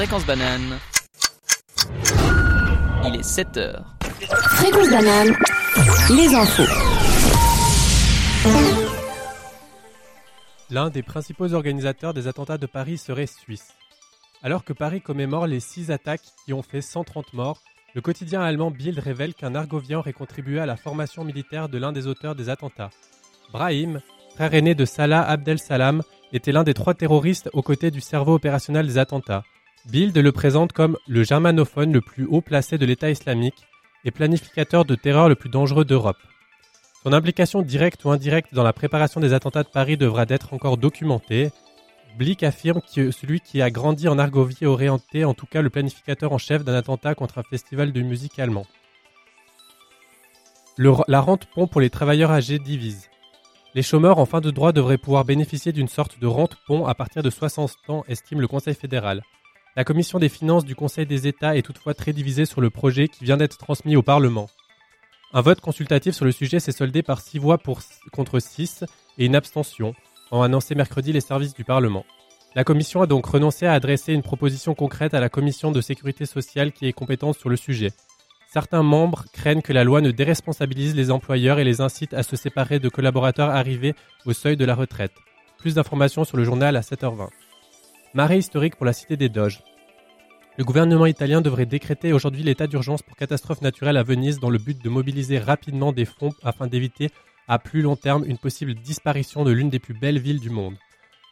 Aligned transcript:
Fréquence 0.00 0.24
banane. 0.24 0.78
Il 3.04 3.16
est 3.16 3.22
7 3.22 3.56
heures. 3.58 3.84
Fréquence 4.56 4.88
banane. 4.88 5.36
Les 6.16 6.34
infos. 6.34 6.62
L'un 10.70 10.88
des 10.88 11.02
principaux 11.02 11.52
organisateurs 11.52 12.14
des 12.14 12.28
attentats 12.28 12.56
de 12.56 12.64
Paris 12.64 12.96
serait 12.96 13.26
suisse. 13.26 13.74
Alors 14.42 14.64
que 14.64 14.72
Paris 14.72 15.02
commémore 15.02 15.46
les 15.46 15.60
six 15.60 15.90
attaques 15.90 16.24
qui 16.46 16.54
ont 16.54 16.62
fait 16.62 16.80
130 16.80 17.34
morts, 17.34 17.60
le 17.94 18.00
quotidien 18.00 18.40
allemand 18.40 18.70
Bild 18.70 18.98
révèle 18.98 19.34
qu'un 19.34 19.54
Argovien 19.54 19.98
aurait 19.98 20.14
contribué 20.14 20.60
à 20.60 20.64
la 20.64 20.78
formation 20.78 21.24
militaire 21.24 21.68
de 21.68 21.76
l'un 21.76 21.92
des 21.92 22.06
auteurs 22.06 22.34
des 22.34 22.48
attentats. 22.48 22.88
Brahim, 23.52 24.00
frère 24.34 24.54
aîné 24.54 24.74
de 24.74 24.86
Salah 24.86 25.28
Abdel 25.28 25.58
Salam, 25.58 26.00
était 26.32 26.52
l'un 26.52 26.64
des 26.64 26.72
trois 26.72 26.94
terroristes 26.94 27.50
aux 27.52 27.60
côtés 27.60 27.90
du 27.90 28.00
cerveau 28.00 28.32
opérationnel 28.32 28.86
des 28.86 28.96
attentats. 28.96 29.42
Bild 29.86 30.16
le 30.16 30.32
présente 30.32 30.72
comme 30.72 30.96
le 31.08 31.22
germanophone 31.24 31.92
le 31.92 32.00
plus 32.00 32.26
haut 32.26 32.40
placé 32.42 32.78
de 32.78 32.86
l'État 32.86 33.10
islamique 33.10 33.66
et 34.04 34.10
planificateur 34.10 34.84
de 34.84 34.94
terreur 34.94 35.28
le 35.28 35.34
plus 35.34 35.48
dangereux 35.50 35.84
d'Europe. 35.84 36.18
Son 37.02 37.12
implication 37.12 37.62
directe 37.62 38.04
ou 38.04 38.10
indirecte 38.10 38.54
dans 38.54 38.62
la 38.62 38.74
préparation 38.74 39.20
des 39.20 39.32
attentats 39.32 39.62
de 39.62 39.68
Paris 39.68 39.96
devra 39.96 40.26
être 40.28 40.52
encore 40.52 40.76
documentée. 40.76 41.50
Blick 42.18 42.42
affirme 42.42 42.82
que 42.94 43.10
celui 43.10 43.40
qui 43.40 43.62
a 43.62 43.70
grandi 43.70 44.06
en 44.08 44.18
Argovie 44.18 44.66
aurait 44.66 44.88
été 44.94 45.24
en 45.24 45.32
tout 45.32 45.46
cas 45.46 45.62
le 45.62 45.70
planificateur 45.70 46.32
en 46.32 46.38
chef 46.38 46.62
d'un 46.64 46.74
attentat 46.74 47.14
contre 47.14 47.38
un 47.38 47.42
festival 47.42 47.92
de 47.92 48.02
musique 48.02 48.38
allemand. 48.38 48.66
Le- 50.76 50.92
la 51.08 51.20
rente 51.20 51.46
pont 51.54 51.66
pour 51.66 51.80
les 51.80 51.90
travailleurs 51.90 52.30
âgés 52.30 52.58
divise. 52.58 53.08
Les 53.74 53.82
chômeurs 53.82 54.18
en 54.18 54.26
fin 54.26 54.40
de 54.40 54.50
droit 54.50 54.72
devraient 54.72 54.98
pouvoir 54.98 55.24
bénéficier 55.24 55.72
d'une 55.72 55.88
sorte 55.88 56.18
de 56.18 56.26
rente 56.26 56.56
pont 56.66 56.86
à 56.86 56.94
partir 56.94 57.22
de 57.22 57.30
60 57.30 57.70
ans, 57.88 58.04
estime 58.08 58.40
le 58.40 58.48
Conseil 58.48 58.74
fédéral. 58.74 59.22
La 59.76 59.84
commission 59.84 60.18
des 60.18 60.28
finances 60.28 60.64
du 60.64 60.74
Conseil 60.74 61.06
des 61.06 61.28
États 61.28 61.56
est 61.56 61.62
toutefois 61.62 61.94
très 61.94 62.12
divisée 62.12 62.44
sur 62.44 62.60
le 62.60 62.70
projet 62.70 63.06
qui 63.06 63.24
vient 63.24 63.36
d'être 63.36 63.56
transmis 63.56 63.94
au 63.94 64.02
Parlement. 64.02 64.50
Un 65.32 65.42
vote 65.42 65.60
consultatif 65.60 66.12
sur 66.12 66.24
le 66.24 66.32
sujet 66.32 66.58
s'est 66.58 66.72
soldé 66.72 67.04
par 67.04 67.20
6 67.20 67.38
voix 67.38 67.56
pour, 67.56 67.80
contre 68.10 68.40
6 68.40 68.84
et 69.18 69.26
une 69.26 69.36
abstention, 69.36 69.94
ont 70.32 70.42
annoncé 70.42 70.74
mercredi 70.74 71.12
les 71.12 71.20
services 71.20 71.54
du 71.54 71.62
Parlement. 71.62 72.04
La 72.56 72.64
Commission 72.64 73.00
a 73.00 73.06
donc 73.06 73.26
renoncé 73.26 73.64
à 73.64 73.72
adresser 73.72 74.12
une 74.12 74.24
proposition 74.24 74.74
concrète 74.74 75.14
à 75.14 75.20
la 75.20 75.28
Commission 75.28 75.70
de 75.70 75.80
sécurité 75.80 76.26
sociale 76.26 76.72
qui 76.72 76.88
est 76.88 76.92
compétente 76.92 77.38
sur 77.38 77.48
le 77.48 77.56
sujet. 77.56 77.92
Certains 78.52 78.82
membres 78.82 79.26
craignent 79.32 79.62
que 79.62 79.72
la 79.72 79.84
loi 79.84 80.00
ne 80.00 80.10
déresponsabilise 80.10 80.96
les 80.96 81.12
employeurs 81.12 81.60
et 81.60 81.64
les 81.64 81.80
incite 81.80 82.12
à 82.12 82.24
se 82.24 82.34
séparer 82.34 82.80
de 82.80 82.88
collaborateurs 82.88 83.50
arrivés 83.50 83.94
au 84.26 84.32
seuil 84.32 84.56
de 84.56 84.64
la 84.64 84.74
retraite. 84.74 85.12
Plus 85.58 85.76
d'informations 85.76 86.24
sur 86.24 86.36
le 86.36 86.42
journal 86.42 86.74
à 86.74 86.80
7h20. 86.80 87.28
Marée 88.12 88.38
historique 88.38 88.74
pour 88.74 88.86
la 88.86 88.92
cité 88.92 89.16
des 89.16 89.28
Doges. 89.28 89.62
Le 90.60 90.64
gouvernement 90.66 91.06
italien 91.06 91.40
devrait 91.40 91.64
décréter 91.64 92.12
aujourd'hui 92.12 92.42
l'état 92.42 92.66
d'urgence 92.66 93.00
pour 93.00 93.16
catastrophe 93.16 93.62
naturelle 93.62 93.96
à 93.96 94.02
Venise 94.02 94.40
dans 94.40 94.50
le 94.50 94.58
but 94.58 94.84
de 94.84 94.90
mobiliser 94.90 95.38
rapidement 95.38 95.90
des 95.90 96.04
fonds 96.04 96.34
afin 96.42 96.66
d'éviter 96.66 97.08
à 97.48 97.58
plus 97.58 97.80
long 97.80 97.96
terme 97.96 98.26
une 98.26 98.36
possible 98.36 98.74
disparition 98.74 99.42
de 99.42 99.52
l'une 99.52 99.70
des 99.70 99.78
plus 99.78 99.94
belles 99.94 100.18
villes 100.18 100.38
du 100.38 100.50
monde. 100.50 100.74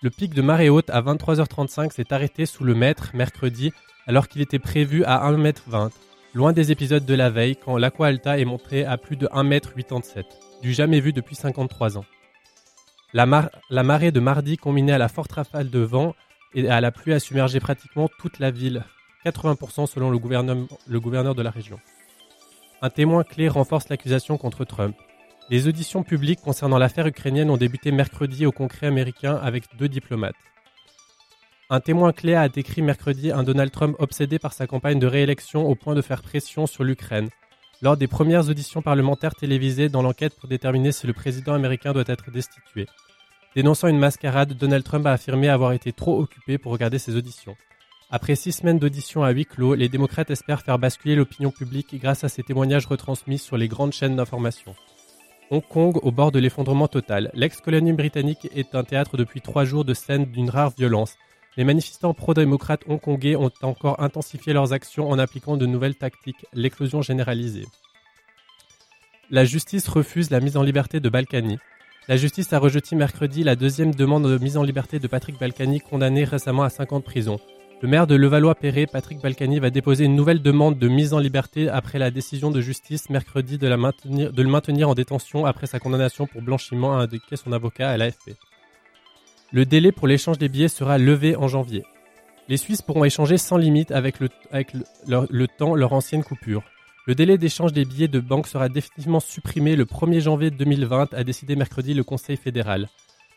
Le 0.00 0.08
pic 0.08 0.32
de 0.32 0.40
marée 0.40 0.70
haute 0.70 0.88
à 0.88 1.02
23h35 1.02 1.92
s'est 1.92 2.10
arrêté 2.10 2.46
sous 2.46 2.64
le 2.64 2.74
mètre 2.74 3.10
mercredi 3.12 3.70
alors 4.06 4.28
qu'il 4.28 4.40
était 4.40 4.58
prévu 4.58 5.04
à 5.04 5.30
1m20, 5.30 5.90
loin 6.32 6.54
des 6.54 6.72
épisodes 6.72 7.04
de 7.04 7.14
la 7.14 7.28
veille 7.28 7.56
quand 7.56 7.76
l'Aqua 7.76 8.06
Alta 8.06 8.38
est 8.38 8.46
montré 8.46 8.86
à 8.86 8.96
plus 8.96 9.16
de 9.16 9.26
1m87, 9.26 10.24
du 10.62 10.72
jamais 10.72 11.00
vu 11.00 11.12
depuis 11.12 11.36
53 11.36 11.98
ans. 11.98 12.06
La 13.12 13.26
marée 13.26 14.10
de 14.10 14.20
mardi 14.20 14.56
combinée 14.56 14.92
à 14.92 14.98
la 14.98 15.08
forte 15.08 15.32
rafale 15.32 15.68
de 15.68 15.80
vent 15.80 16.14
et 16.54 16.66
à 16.70 16.80
la 16.80 16.90
pluie 16.90 17.12
a 17.12 17.20
submergé 17.20 17.60
pratiquement 17.60 18.08
toute 18.18 18.38
la 18.38 18.50
ville, 18.50 18.86
80% 19.24 19.86
selon 19.86 20.10
le 20.10 20.18
gouverneur, 20.18 21.34
de 21.34 21.42
la 21.42 21.50
région. 21.50 21.78
Un 22.80 22.90
témoin 22.90 23.24
clé 23.24 23.48
renforce 23.48 23.88
l'accusation 23.88 24.38
contre 24.38 24.64
Trump. 24.64 24.96
Les 25.50 25.66
auditions 25.66 26.02
publiques 26.02 26.40
concernant 26.40 26.78
l'affaire 26.78 27.06
ukrainienne 27.06 27.50
ont 27.50 27.56
débuté 27.56 27.90
mercredi 27.90 28.46
au 28.46 28.52
Congrès 28.52 28.86
américain 28.86 29.34
avec 29.42 29.64
deux 29.76 29.88
diplomates. 29.88 30.36
Un 31.70 31.80
témoin 31.80 32.12
clé 32.12 32.34
a 32.34 32.48
décrit 32.48 32.82
mercredi 32.82 33.30
un 33.30 33.42
Donald 33.42 33.70
Trump 33.70 33.96
obsédé 33.98 34.38
par 34.38 34.52
sa 34.52 34.66
campagne 34.66 34.98
de 34.98 35.06
réélection 35.06 35.66
au 35.66 35.74
point 35.74 35.94
de 35.94 36.02
faire 36.02 36.22
pression 36.22 36.66
sur 36.66 36.84
l'Ukraine. 36.84 37.28
Lors 37.82 37.96
des 37.96 38.06
premières 38.06 38.48
auditions 38.48 38.82
parlementaires 38.82 39.34
télévisées 39.34 39.88
dans 39.88 40.02
l'enquête 40.02 40.34
pour 40.38 40.48
déterminer 40.48 40.92
si 40.92 41.06
le 41.06 41.12
président 41.12 41.54
américain 41.54 41.92
doit 41.92 42.04
être 42.06 42.30
destitué. 42.30 42.86
Dénonçant 43.54 43.88
une 43.88 43.98
mascarade, 43.98 44.54
Donald 44.54 44.84
Trump 44.84 45.06
a 45.06 45.12
affirmé 45.12 45.48
avoir 45.48 45.72
été 45.72 45.92
trop 45.92 46.20
occupé 46.20 46.58
pour 46.58 46.72
regarder 46.72 46.98
ses 46.98 47.16
auditions. 47.16 47.56
Après 48.10 48.36
six 48.36 48.52
semaines 48.52 48.78
d'auditions 48.78 49.22
à 49.22 49.30
huis 49.32 49.44
clos, 49.44 49.74
les 49.74 49.90
démocrates 49.90 50.30
espèrent 50.30 50.62
faire 50.62 50.78
basculer 50.78 51.14
l'opinion 51.14 51.50
publique 51.50 51.94
grâce 52.00 52.24
à 52.24 52.30
ces 52.30 52.42
témoignages 52.42 52.86
retransmis 52.86 53.36
sur 53.36 53.58
les 53.58 53.68
grandes 53.68 53.92
chaînes 53.92 54.16
d'information. 54.16 54.74
Hong 55.50 55.62
Kong 55.62 55.98
au 56.02 56.10
bord 56.10 56.32
de 56.32 56.38
l'effondrement 56.38 56.88
total. 56.88 57.30
L'ex-colonie 57.34 57.92
britannique 57.92 58.48
est 58.54 58.74
un 58.74 58.82
théâtre 58.82 59.18
depuis 59.18 59.42
trois 59.42 59.66
jours 59.66 59.84
de 59.84 59.92
scènes 59.92 60.24
d'une 60.24 60.48
rare 60.48 60.70
violence. 60.70 61.16
Les 61.58 61.64
manifestants 61.64 62.14
pro-démocrates 62.14 62.84
hongkongais 62.88 63.36
ont 63.36 63.50
encore 63.60 64.02
intensifié 64.02 64.54
leurs 64.54 64.72
actions 64.72 65.10
en 65.10 65.18
appliquant 65.18 65.58
de 65.58 65.66
nouvelles 65.66 65.96
tactiques, 65.96 66.46
l'éclosion 66.54 67.02
généralisée. 67.02 67.66
La 69.30 69.44
justice 69.44 69.86
refuse 69.86 70.30
la 70.30 70.40
mise 70.40 70.56
en 70.56 70.62
liberté 70.62 70.98
de 71.00 71.10
Balkany. 71.10 71.58
La 72.08 72.16
justice 72.16 72.54
a 72.54 72.58
rejeté 72.58 72.96
mercredi 72.96 73.44
la 73.44 73.54
deuxième 73.54 73.94
demande 73.94 74.26
de 74.26 74.38
mise 74.38 74.56
en 74.56 74.62
liberté 74.62 74.98
de 74.98 75.08
Patrick 75.08 75.38
Balkany, 75.38 75.80
condamné 75.80 76.24
récemment 76.24 76.62
à 76.62 76.70
5 76.70 76.92
ans 76.94 77.00
de 77.00 77.04
prison. 77.04 77.38
Le 77.80 77.86
maire 77.86 78.08
de 78.08 78.16
Levallois-Perret, 78.16 78.86
Patrick 78.86 79.22
Balkany, 79.22 79.60
va 79.60 79.70
déposer 79.70 80.04
une 80.04 80.16
nouvelle 80.16 80.42
demande 80.42 80.78
de 80.78 80.88
mise 80.88 81.14
en 81.14 81.20
liberté 81.20 81.68
après 81.68 82.00
la 82.00 82.10
décision 82.10 82.50
de 82.50 82.60
justice 82.60 83.08
mercredi 83.08 83.56
de, 83.56 83.68
le 83.68 84.48
maintenir 84.48 84.88
en 84.88 84.94
détention 84.94 85.46
après 85.46 85.68
sa 85.68 85.78
condamnation 85.78 86.26
pour 86.26 86.42
blanchiment, 86.42 86.98
a 86.98 87.02
indiqué 87.02 87.36
son 87.36 87.52
avocat 87.52 87.90
à 87.90 87.96
l'AFP. 87.96 88.32
Le 89.52 89.64
délai 89.64 89.92
pour 89.92 90.08
l'échange 90.08 90.38
des 90.38 90.48
billets 90.48 90.66
sera 90.66 90.98
levé 90.98 91.36
en 91.36 91.46
janvier. 91.46 91.84
Les 92.48 92.56
Suisses 92.56 92.82
pourront 92.82 93.04
échanger 93.04 93.38
sans 93.38 93.56
limite 93.58 93.92
avec 93.92 94.16
le 94.18 95.46
temps 95.46 95.76
leur 95.76 95.92
ancienne 95.92 96.24
coupure. 96.24 96.64
Le 97.06 97.14
délai 97.14 97.38
d'échange 97.38 97.72
des 97.72 97.84
billets 97.84 98.08
de 98.08 98.18
banque 98.18 98.48
sera 98.48 98.68
définitivement 98.68 99.20
supprimé 99.20 99.76
le 99.76 99.84
1er 99.84 100.20
janvier 100.20 100.50
2020, 100.50 101.14
a 101.14 101.24
décidé 101.24 101.54
mercredi 101.54 101.94
le 101.94 102.02
Conseil 102.02 102.36
fédéral. 102.36 102.88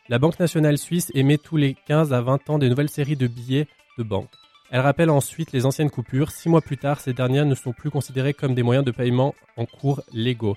La 0.10 0.18
Banque 0.18 0.40
nationale 0.40 0.80
suisse 0.80 1.12
émet 1.14 1.38
tous 1.38 1.58
les 1.58 1.76
15 1.88 2.12
à 2.12 2.22
20 2.22 2.50
ans 2.50 2.58
des 2.58 2.70
nouvelles 2.70 2.90
séries 2.90 3.16
de 3.16 3.28
billets 3.28 3.68
de 3.98 4.04
banque. 4.04 4.30
Elle 4.72 4.80
rappelle 4.80 5.10
ensuite 5.10 5.52
les 5.52 5.66
anciennes 5.66 5.90
coupures. 5.90 6.32
Six 6.32 6.48
mois 6.48 6.62
plus 6.62 6.78
tard, 6.78 7.02
ces 7.02 7.14
dernières 7.14 7.46
ne 7.46 7.56
sont 7.56 7.74
plus 7.74 7.92
considérées 7.92 8.34
comme 8.34 8.56
des 8.56 8.64
moyens 8.64 8.86
de 8.86 8.92
paiement 8.92 9.36
en 9.58 9.66
cours 9.66 10.02
légaux. 10.14 10.56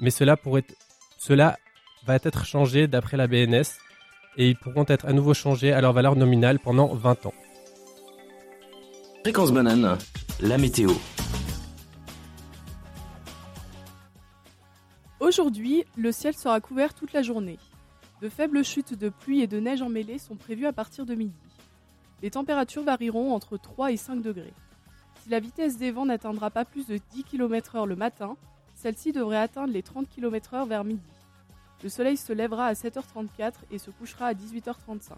Mais 0.00 0.10
cela, 0.10 0.36
pourrait, 0.36 0.64
cela 1.16 1.56
va 2.06 2.16
être 2.16 2.44
changé 2.44 2.88
d'après 2.88 3.16
la 3.16 3.28
BNS 3.28 3.64
et 4.36 4.48
ils 4.48 4.56
pourront 4.56 4.84
être 4.88 5.06
à 5.06 5.12
nouveau 5.12 5.32
changés 5.32 5.72
à 5.72 5.80
leur 5.80 5.92
valeur 5.92 6.16
nominale 6.16 6.58
pendant 6.58 6.94
20 6.94 7.26
ans. 7.26 7.34
Fréquence 9.22 9.52
banane, 9.52 9.96
la 10.40 10.58
météo. 10.58 10.90
Aujourd'hui, 15.20 15.84
le 15.96 16.12
ciel 16.12 16.34
sera 16.34 16.60
couvert 16.60 16.94
toute 16.94 17.12
la 17.12 17.22
journée. 17.22 17.58
De 18.22 18.28
faibles 18.28 18.64
chutes 18.64 18.94
de 18.94 19.08
pluie 19.08 19.40
et 19.40 19.46
de 19.46 19.58
neige 19.60 19.82
emmêlées 19.82 20.18
sont 20.18 20.36
prévues 20.36 20.66
à 20.66 20.72
partir 20.72 21.06
de 21.06 21.14
midi. 21.14 21.45
Les 22.22 22.30
températures 22.30 22.84
varieront 22.84 23.34
entre 23.34 23.58
3 23.58 23.92
et 23.92 23.96
5 23.96 24.22
degrés. 24.22 24.54
Si 25.22 25.28
la 25.28 25.40
vitesse 25.40 25.76
des 25.76 25.90
vents 25.90 26.06
n'atteindra 26.06 26.50
pas 26.50 26.64
plus 26.64 26.86
de 26.86 26.98
10 27.12 27.24
km/h 27.24 27.86
le 27.86 27.96
matin, 27.96 28.36
celle-ci 28.74 29.12
devrait 29.12 29.38
atteindre 29.38 29.72
les 29.72 29.82
30 29.82 30.08
km/h 30.08 30.66
vers 30.66 30.84
midi. 30.84 31.02
Le 31.82 31.88
soleil 31.88 32.16
se 32.16 32.32
lèvera 32.32 32.66
à 32.66 32.72
7h34 32.72 33.52
et 33.70 33.78
se 33.78 33.90
couchera 33.90 34.26
à 34.28 34.34
18h35. 34.34 35.12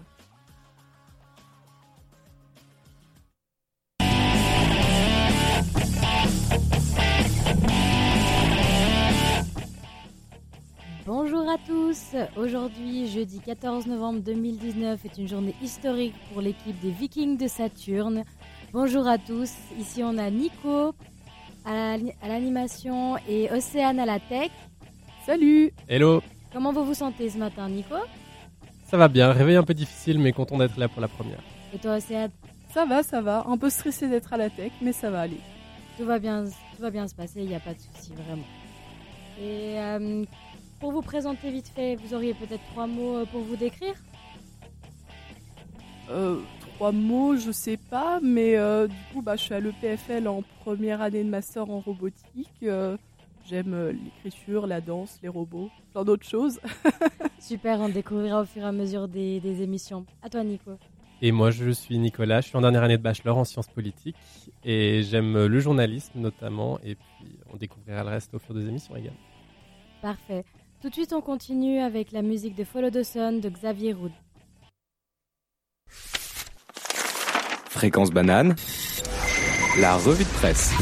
Bonjour 11.49 11.63
à 11.63 11.67
tous. 11.67 12.17
Aujourd'hui, 12.37 13.09
jeudi 13.09 13.41
14 13.41 13.87
novembre 13.87 14.21
2019, 14.21 15.03
est 15.07 15.17
une 15.17 15.27
journée 15.29 15.55
historique 15.63 16.13
pour 16.31 16.43
l'équipe 16.43 16.79
des 16.81 16.91
Vikings 16.91 17.39
de 17.39 17.47
Saturne. 17.49 18.25
Bonjour 18.75 19.07
à 19.09 19.17
tous. 19.17 19.51
Ici, 19.79 20.03
on 20.05 20.19
a 20.19 20.29
Nico 20.29 20.93
à 21.65 21.97
la- 21.97 22.13
à 22.21 22.29
l'animation 22.29 23.17
et 23.27 23.51
Océane 23.51 23.99
à 23.99 24.05
la 24.05 24.21
tech. 24.21 24.51
Salut 25.25 25.73
Hello 25.89 26.23
Comment 26.53 26.71
vous 26.71 26.85
vous 26.85 26.93
sentez 26.93 27.31
ce 27.31 27.39
matin, 27.39 27.67
Nico? 27.71 27.95
Ça 28.85 28.99
va 28.99 29.09
bien, 29.09 29.33
réveil 29.33 29.57
un 29.57 29.65
peu 29.65 29.73
difficile 29.75 30.19
mais 30.19 30.33
content 30.33 30.59
d'être 30.59 30.77
là 30.77 30.89
pour 30.89 31.01
la 31.01 31.09
première. 31.09 31.41
Et 31.75 31.79
toi, 31.79 31.97
Océane? 31.97 32.31
Ça 32.75 32.85
va, 32.85 33.03
ça 33.03 33.23
va. 33.23 33.45
Un 33.47 33.57
peu 33.57 33.71
stressé 33.71 34.07
d'être 34.07 34.35
à 34.35 34.37
la 34.37 34.51
tech, 34.51 34.73
mais 34.83 34.93
ça 34.93 35.09
va 35.11 35.23
aller. 35.23 35.41
tout 35.97 36.05
va 36.05 36.19
bien, 36.19 36.45
tout 36.45 36.83
va 36.83 36.91
bien 36.91 37.09
se 37.09 37.15
passer, 37.15 37.41
il 37.41 37.49
n'y 37.49 37.55
a 37.55 37.61
pas 37.61 37.73
de 37.73 37.79
souci, 37.79 38.13
vraiment. 38.13 38.45
Et 39.41 39.79
euh, 39.79 40.25
pour 40.81 40.93
vous 40.93 41.03
présenter 41.03 41.51
vite 41.51 41.69
fait, 41.69 41.97
vous 41.97 42.15
auriez 42.15 42.35
peut-être 42.35 42.65
trois 42.73 42.87
mots 42.87 43.17
euh, 43.19 43.25
pour 43.27 43.41
vous 43.43 43.57
décrire 43.57 43.95
Euh, 46.11 46.41
trois 46.77 46.93
mots, 46.93 47.37
je 47.37 47.51
sais 47.53 47.77
pas, 47.77 48.19
mais 48.23 48.57
euh, 48.57 48.87
du 48.87 48.95
coup, 49.13 49.21
bah, 49.23 49.37
je 49.37 49.43
suis 49.43 49.55
à 49.55 49.61
l'EPFL 49.61 50.27
en 50.27 50.43
première 50.61 51.03
année 51.03 51.23
de 51.23 51.29
master 51.29 51.69
en 51.71 51.81
robotique. 51.81 52.49
Euh, 52.63 52.97
J'aime 53.47 53.93
l'écriture, 54.05 54.67
la 54.67 54.83
danse, 54.83 55.19
les 55.23 55.29
robots, 55.31 55.71
plein 55.93 56.05
d'autres 56.05 56.27
choses. 56.29 56.61
Super, 57.39 57.81
on 57.81 57.89
découvrira 57.89 58.43
au 58.43 58.45
fur 58.45 58.63
et 58.63 58.67
à 58.67 58.73
mesure 58.73 59.09
des, 59.09 59.41
des 59.41 59.63
émissions. 59.63 60.05
À 60.23 60.29
toi, 60.29 60.45
Nico. 60.45 60.73
Et 61.23 61.33
moi, 61.33 61.51
je 61.51 61.71
suis 61.71 61.99
Nicolas, 61.99 62.43
je 62.43 62.49
suis 62.49 62.57
en 62.59 62.61
dernière 62.61 62.83
année 62.83 62.99
de 62.99 63.03
bachelor 63.03 63.39
en 63.39 63.45
sciences 63.45 63.69
politiques 63.69 64.17
et 64.65 65.03
j'aime 65.03 65.47
le 65.47 65.61
journalisme 65.61 66.21
notamment. 66.21 66.79
Et 66.85 66.95
puis, 66.95 67.39
on 67.51 67.57
découvrira 67.57 68.03
le 68.05 68.11
reste 68.11 68.35
au 68.35 68.39
fur 68.39 68.55
des 68.55 68.69
émissions 68.69 68.95
également. 68.97 69.17
Parfait. 70.03 70.45
Tout 70.81 70.91
de 70.91 70.95
suite, 70.95 71.13
on 71.13 71.21
continue 71.21 71.81
avec 71.81 72.13
la 72.13 72.23
musique 72.23 72.55
de 72.55 72.63
Follow 72.63 72.91
the 72.91 73.03
Sun 73.03 73.41
de 73.41 73.49
Xavier 73.49 73.95
Roud. 73.95 74.13
Fréquence 77.69 78.13
banane, 78.13 78.55
la 79.81 79.97
revue 79.97 80.23
de 80.23 80.29
presse. 80.29 80.73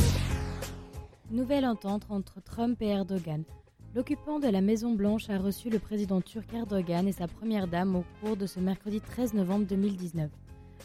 Nouvelle 1.31 1.65
entente 1.65 2.03
entre 2.11 2.43
Trump 2.43 2.77
et 2.83 2.89
Erdogan. 2.89 3.45
L'occupant 3.95 4.39
de 4.39 4.49
la 4.49 4.61
Maison 4.61 4.93
Blanche 4.93 5.31
a 5.31 5.39
reçu 5.39 5.71
le 5.71 5.79
président 5.79 6.21
turc 6.21 6.53
Erdogan 6.53 7.09
et 7.09 7.13
sa 7.13 7.27
première 7.27 7.67
dame 7.67 7.97
au 7.97 8.05
cours 8.21 8.37
de 8.37 8.45
ce 8.45 8.61
mercredi 8.61 9.01
13 9.01 9.33
novembre 9.33 9.65
2019. 9.65 10.31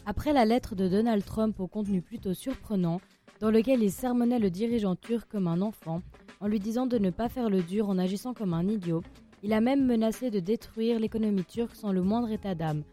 Après 0.06 0.32
la 0.32 0.46
lettre 0.46 0.74
de 0.74 0.88
Donald 0.88 1.26
Trump 1.26 1.60
au 1.60 1.68
contenu 1.68 2.02
plutôt 2.02 2.34
surprenant, 2.34 3.02
dans 3.42 3.52
lequel 3.52 3.84
il 3.84 3.92
sermonnait 3.92 4.40
le 4.40 4.50
dirigeant 4.50 4.96
turc 4.96 5.30
comme 5.30 5.48
un 5.48 5.62
enfant, 5.62 6.02
en 6.42 6.48
lui 6.48 6.60
disant 6.60 6.88
de 6.88 6.98
ne 6.98 7.12
pas 7.12 7.30
faire 7.30 7.50
le 7.50 7.62
dur 7.62 7.88
en 7.88 7.98
agissant 7.98 8.34
comme 8.34 8.54
un 8.54 8.68
idiot, 8.68 9.04
il 9.44 9.54
a 9.54 9.62
même 9.62 9.86
menacé 9.86 10.30
de 10.30 10.40
détruire 10.40 11.00
l'économie 11.00 11.46
turque 11.46 11.76
sans 11.76 11.92
le 11.92 12.02
moindre 12.02 12.32
état 12.32 12.56
d'âme. 12.56 12.84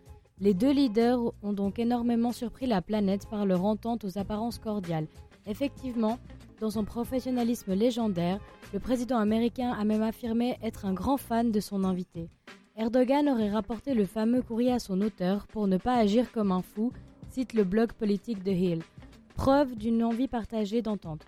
Les 0.41 0.55
deux 0.55 0.71
leaders 0.71 1.21
ont 1.43 1.53
donc 1.53 1.79
énormément 1.79 2.33
surpris 2.33 2.67
la 2.67 2.81
planète 2.81 3.27
par 3.29 3.45
leur 3.45 3.65
entente 3.65 4.05
aux 4.05 4.19
apparences 4.19 4.59
cordiales. 4.59 5.09
Effectivement, 5.47 6.19
dans 6.61 6.71
son 6.71 6.85
professionnalisme 6.85 7.75
légendaire, 7.75 8.39
le 8.73 8.79
président 8.79 9.19
américain 9.19 9.73
a 9.73 9.85
même 9.85 10.03
affirmé 10.03 10.57
être 10.63 10.87
un 10.87 10.93
grand 10.93 11.17
fan 11.17 11.51
de 11.51 11.61
son 11.61 11.85
invité. 11.85 12.29
Erdogan 12.77 13.29
aurait 13.29 13.51
rapporté 13.51 13.95
le 13.95 14.05
fameux 14.05 14.43
courrier 14.43 14.73
à 14.73 14.79
son 14.79 15.01
auteur 15.01 15.47
pour 15.49 15.67
ne 15.67 15.79
pas 15.79 15.95
agir 15.97 16.31
comme 16.31 16.53
un 16.53 16.63
fou, 16.63 16.93
cite 17.31 17.55
le 17.55 17.65
blog 17.65 17.93
politique 17.93 18.45
de 18.45 18.53
Hill, 18.53 18.83
preuve 19.35 19.75
d'une 19.75 20.05
envie 20.05 20.29
partagée 20.29 20.83
d'entente. 20.83 21.27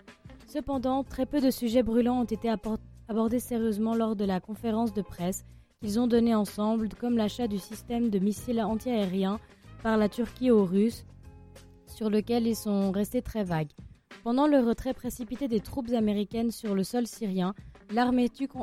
Cependant, 0.51 1.05
très 1.05 1.25
peu 1.25 1.39
de 1.39 1.49
sujets 1.49 1.81
brûlants 1.81 2.19
ont 2.19 2.25
été 2.25 2.53
abordés 3.07 3.39
sérieusement 3.39 3.95
lors 3.95 4.17
de 4.17 4.25
la 4.25 4.41
conférence 4.41 4.91
de 4.91 5.01
presse 5.01 5.45
qu'ils 5.79 5.97
ont 5.97 6.07
donnée 6.07 6.35
ensemble, 6.35 6.89
comme 6.89 7.15
l'achat 7.15 7.47
du 7.47 7.57
système 7.57 8.09
de 8.09 8.19
missiles 8.19 8.59
antiaériens 8.59 9.39
par 9.81 9.95
la 9.95 10.09
Turquie 10.09 10.51
aux 10.51 10.65
Russes, 10.65 11.05
sur 11.87 12.09
lequel 12.09 12.47
ils 12.47 12.57
sont 12.57 12.91
restés 12.91 13.21
très 13.21 13.45
vagues. 13.45 13.71
Pendant 14.25 14.45
le 14.45 14.59
retrait 14.59 14.93
précipité 14.93 15.47
des 15.47 15.61
troupes 15.61 15.93
américaines 15.93 16.51
sur 16.51 16.75
le 16.75 16.83
sol 16.83 17.07
syrien, 17.07 17.53
l'armée 17.89 18.29
turque 18.29 18.57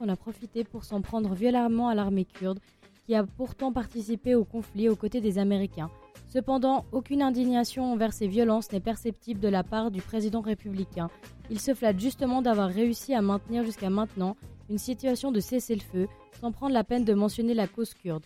en 0.00 0.08
a 0.08 0.16
profité 0.16 0.64
pour 0.64 0.84
s'en 0.84 1.02
prendre 1.02 1.34
violemment 1.34 1.88
à 1.88 1.94
l'armée 1.94 2.24
kurde, 2.24 2.58
qui 3.04 3.14
a 3.14 3.22
pourtant 3.22 3.70
participé 3.70 4.34
au 4.34 4.46
conflit 4.46 4.88
aux 4.88 4.96
côtés 4.96 5.20
des 5.20 5.36
Américains. 5.36 5.90
Cependant, 6.32 6.86
aucune 6.92 7.20
indignation 7.20 7.92
envers 7.92 8.14
ces 8.14 8.26
violences 8.26 8.72
n'est 8.72 8.80
perceptible 8.80 9.38
de 9.38 9.48
la 9.48 9.62
part 9.62 9.90
du 9.90 10.00
président 10.00 10.40
républicain. 10.40 11.10
Il 11.50 11.60
se 11.60 11.74
flatte 11.74 12.00
justement 12.00 12.40
d'avoir 12.40 12.70
réussi 12.70 13.12
à 13.12 13.20
maintenir 13.20 13.64
jusqu'à 13.64 13.90
maintenant 13.90 14.38
une 14.70 14.78
situation 14.78 15.30
de 15.30 15.40
cessez-le-feu 15.40 16.08
sans 16.40 16.50
prendre 16.50 16.72
la 16.72 16.84
peine 16.84 17.04
de 17.04 17.12
mentionner 17.12 17.52
la 17.52 17.66
cause 17.66 17.92
kurde. 17.92 18.24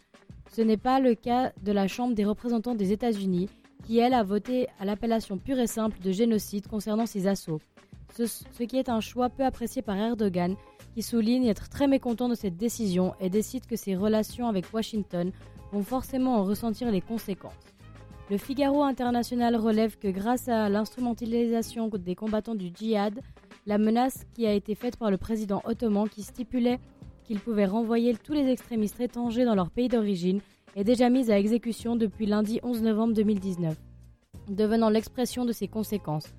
Ce 0.52 0.62
n'est 0.62 0.76
pas 0.76 1.00
le 1.00 1.16
cas 1.16 1.50
de 1.64 1.72
la 1.72 1.88
Chambre 1.88 2.14
des 2.14 2.24
représentants 2.24 2.76
des 2.76 2.92
États-Unis 2.92 3.48
qui, 3.84 3.98
elle, 3.98 4.14
a 4.14 4.22
voté 4.22 4.68
à 4.78 4.84
l'appellation 4.84 5.36
pure 5.36 5.58
et 5.58 5.66
simple 5.66 5.98
de 5.98 6.12
génocide 6.12 6.68
concernant 6.68 7.06
ces 7.06 7.26
assauts. 7.26 7.60
Ce, 8.16 8.26
ce, 8.26 8.62
qui 8.62 8.76
est 8.76 8.88
un 8.88 9.00
choix 9.00 9.30
peu 9.30 9.44
apprécié 9.44 9.82
par 9.82 9.96
Erdogan, 9.96 10.54
qui 10.94 11.02
souligne 11.02 11.46
être 11.46 11.68
très 11.68 11.88
mécontent 11.88 12.28
de 12.28 12.36
cette 12.36 12.56
décision 12.56 13.16
et 13.18 13.30
décide 13.30 13.66
que 13.66 13.74
ses 13.74 13.96
relations 13.96 14.46
avec 14.46 14.72
Washington 14.72 15.32
vont 15.72 15.82
forcément 15.82 16.36
en 16.36 16.44
ressentir 16.44 16.92
les 16.92 17.00
conséquences. 17.00 17.75
Le 18.28 18.38
Figaro 18.38 18.82
international 18.82 19.54
relève 19.54 19.98
que 19.98 20.08
grâce 20.08 20.48
à 20.48 20.68
l'instrumentalisation 20.68 21.86
des 21.86 22.16
combattants 22.16 22.56
du 22.56 22.72
djihad, 22.74 23.20
la 23.66 23.78
menace 23.78 24.26
qui 24.34 24.46
a 24.48 24.52
été 24.52 24.74
faite 24.74 24.96
par 24.96 25.12
le 25.12 25.16
président 25.16 25.62
ottoman 25.64 26.08
qui 26.08 26.22
stipulait 26.22 26.80
qu'il 27.22 27.38
pouvait 27.38 27.66
renvoyer 27.66 28.16
tous 28.16 28.32
les 28.32 28.48
extrémistes 28.48 29.00
étrangers 29.00 29.44
dans 29.44 29.54
leur 29.54 29.70
pays 29.70 29.88
d'origine 29.88 30.40
est 30.74 30.82
déjà 30.82 31.08
mise 31.08 31.30
à 31.30 31.38
exécution 31.38 31.94
depuis 31.94 32.26
lundi 32.26 32.58
11 32.64 32.82
novembre 32.82 33.14
2019, 33.14 33.76
devenant 34.48 34.90
l'expression 34.90 35.44
de 35.44 35.52
ses 35.52 35.68
conséquences. 35.68 36.34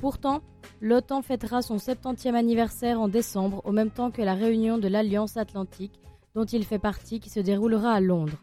Pourtant, 0.00 0.40
l'OTAN 0.80 1.20
fêtera 1.20 1.60
son 1.60 1.76
70e 1.76 2.34
anniversaire 2.34 2.98
en 2.98 3.08
décembre, 3.08 3.60
au 3.66 3.72
même 3.72 3.90
temps 3.90 4.10
que 4.10 4.22
la 4.22 4.34
réunion 4.34 4.78
de 4.78 4.88
l'Alliance 4.88 5.36
Atlantique, 5.36 6.00
dont 6.34 6.46
il 6.46 6.64
fait 6.64 6.78
partie, 6.78 7.20
qui 7.20 7.28
se 7.28 7.40
déroulera 7.40 7.92
à 7.92 8.00
Londres. 8.00 8.42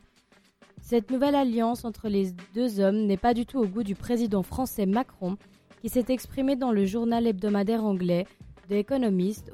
Cette 0.85 1.12
nouvelle 1.12 1.35
alliance 1.35 1.85
entre 1.85 2.09
les 2.09 2.33
deux 2.53 2.81
hommes 2.81 3.06
n'est 3.06 3.15
pas 3.15 3.33
du 3.33 3.45
tout 3.45 3.57
au 3.57 3.65
goût 3.65 3.83
du 3.83 3.95
président 3.95 4.44
français 4.44 4.85
Macron, 4.85 5.38
qui 5.81 5.88
s'est 5.88 6.07
exprimé 6.09 6.57
dans 6.57 6.74
le 6.74 6.85
journal 6.85 7.25
hebdomadaire 7.25 7.85
anglais 7.85 8.27
The 8.68 8.74
Economist 8.74 9.50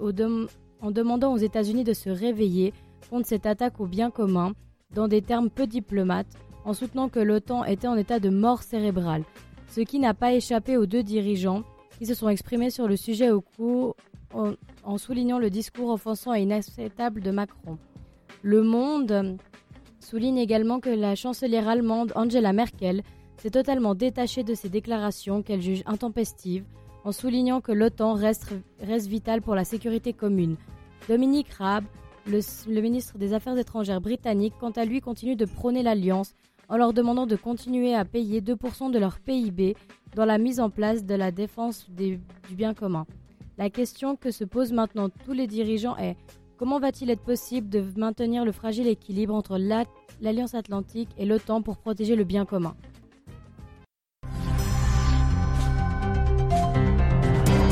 en 0.81 0.91
demandant 0.91 1.31
aux 1.31 1.37
États-Unis 1.37 1.83
de 1.83 1.93
se 1.93 2.09
réveiller 2.09 2.73
contre 3.11 3.27
cette 3.27 3.45
attaque 3.45 3.79
au 3.79 3.85
bien 3.85 4.09
commun 4.09 4.53
dans 4.95 5.07
des 5.07 5.21
termes 5.21 5.51
peu 5.51 5.67
diplomates, 5.67 6.35
en 6.65 6.73
soutenant 6.73 7.09
que 7.09 7.19
l'OTAN 7.19 7.63
était 7.63 7.87
en 7.87 7.95
état 7.95 8.19
de 8.19 8.29
mort 8.29 8.63
cérébrale, 8.63 9.23
ce 9.67 9.81
qui 9.81 9.99
n'a 9.99 10.15
pas 10.15 10.33
échappé 10.33 10.77
aux 10.77 10.87
deux 10.87 11.03
dirigeants 11.03 11.61
qui 11.99 12.07
se 12.07 12.15
sont 12.15 12.29
exprimés 12.29 12.71
sur 12.71 12.87
le 12.87 12.97
sujet 12.97 13.29
au 13.29 13.41
cours 13.41 13.95
en, 14.33 14.53
en 14.83 14.97
soulignant 14.97 15.37
le 15.37 15.51
discours 15.51 15.91
offensant 15.91 16.33
et 16.33 16.41
inacceptable 16.41 17.21
de 17.21 17.29
Macron. 17.29 17.77
Le 18.41 18.63
Monde 18.63 19.37
souligne 19.99 20.37
également 20.37 20.79
que 20.79 20.89
la 20.89 21.15
chancelière 21.15 21.67
allemande 21.67 22.11
Angela 22.15 22.53
Merkel 22.53 23.03
s'est 23.37 23.51
totalement 23.51 23.95
détachée 23.95 24.43
de 24.43 24.53
ces 24.53 24.69
déclarations 24.69 25.41
qu'elle 25.41 25.61
juge 25.61 25.83
intempestives, 25.85 26.65
en 27.05 27.11
soulignant 27.11 27.61
que 27.61 27.71
l'OTAN 27.71 28.13
reste, 28.13 28.53
reste 28.81 29.07
vitale 29.07 29.41
pour 29.41 29.55
la 29.55 29.63
sécurité 29.63 30.13
commune. 30.13 30.57
Dominique 31.07 31.51
Raab, 31.53 31.85
le, 32.27 32.81
ministre 32.81 33.17
des 33.17 33.33
Affaires 33.33 33.57
étrangères 33.57 34.01
britannique, 34.01 34.53
quant 34.59 34.71
à 34.71 34.85
lui, 34.85 35.01
continue 35.01 35.35
de 35.35 35.45
prôner 35.45 35.83
l'alliance 35.83 36.33
en 36.67 36.77
leur 36.77 36.93
demandant 36.93 37.25
de 37.25 37.35
continuer 37.35 37.95
à 37.95 38.05
payer 38.05 38.41
2% 38.41 38.91
de 38.91 38.99
leur 38.99 39.19
PIB 39.19 39.75
dans 40.15 40.25
la 40.25 40.37
mise 40.37 40.59
en 40.59 40.69
place 40.69 41.05
de 41.05 41.15
la 41.15 41.31
défense 41.31 41.89
du 41.89 42.19
bien 42.51 42.73
commun. 42.73 43.05
La 43.57 43.69
question 43.69 44.15
que 44.15 44.31
se 44.31 44.43
posent 44.43 44.71
maintenant 44.71 45.09
tous 45.09 45.33
les 45.33 45.47
dirigeants 45.47 45.97
est 45.97 46.15
comment 46.59 46.79
va-t-il 46.79 47.09
être 47.09 47.21
possible 47.21 47.69
de 47.69 47.81
maintenir 47.95 48.43
le 48.43 48.51
fragile 48.51 48.87
équilibre 48.87 49.33
entre 49.33 49.57
l'Alliance 49.57 50.53
Atlantique 50.53 51.09
et 51.17 51.25
l'OTAN 51.25 51.61
pour 51.61 51.77
protéger 51.77 52.17
le 52.17 52.25
bien 52.25 52.45
commun? 52.45 52.75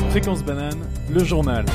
Fréquence 0.08 0.42
banane, 0.42 0.80
le 1.10 1.22
journal. 1.22 1.66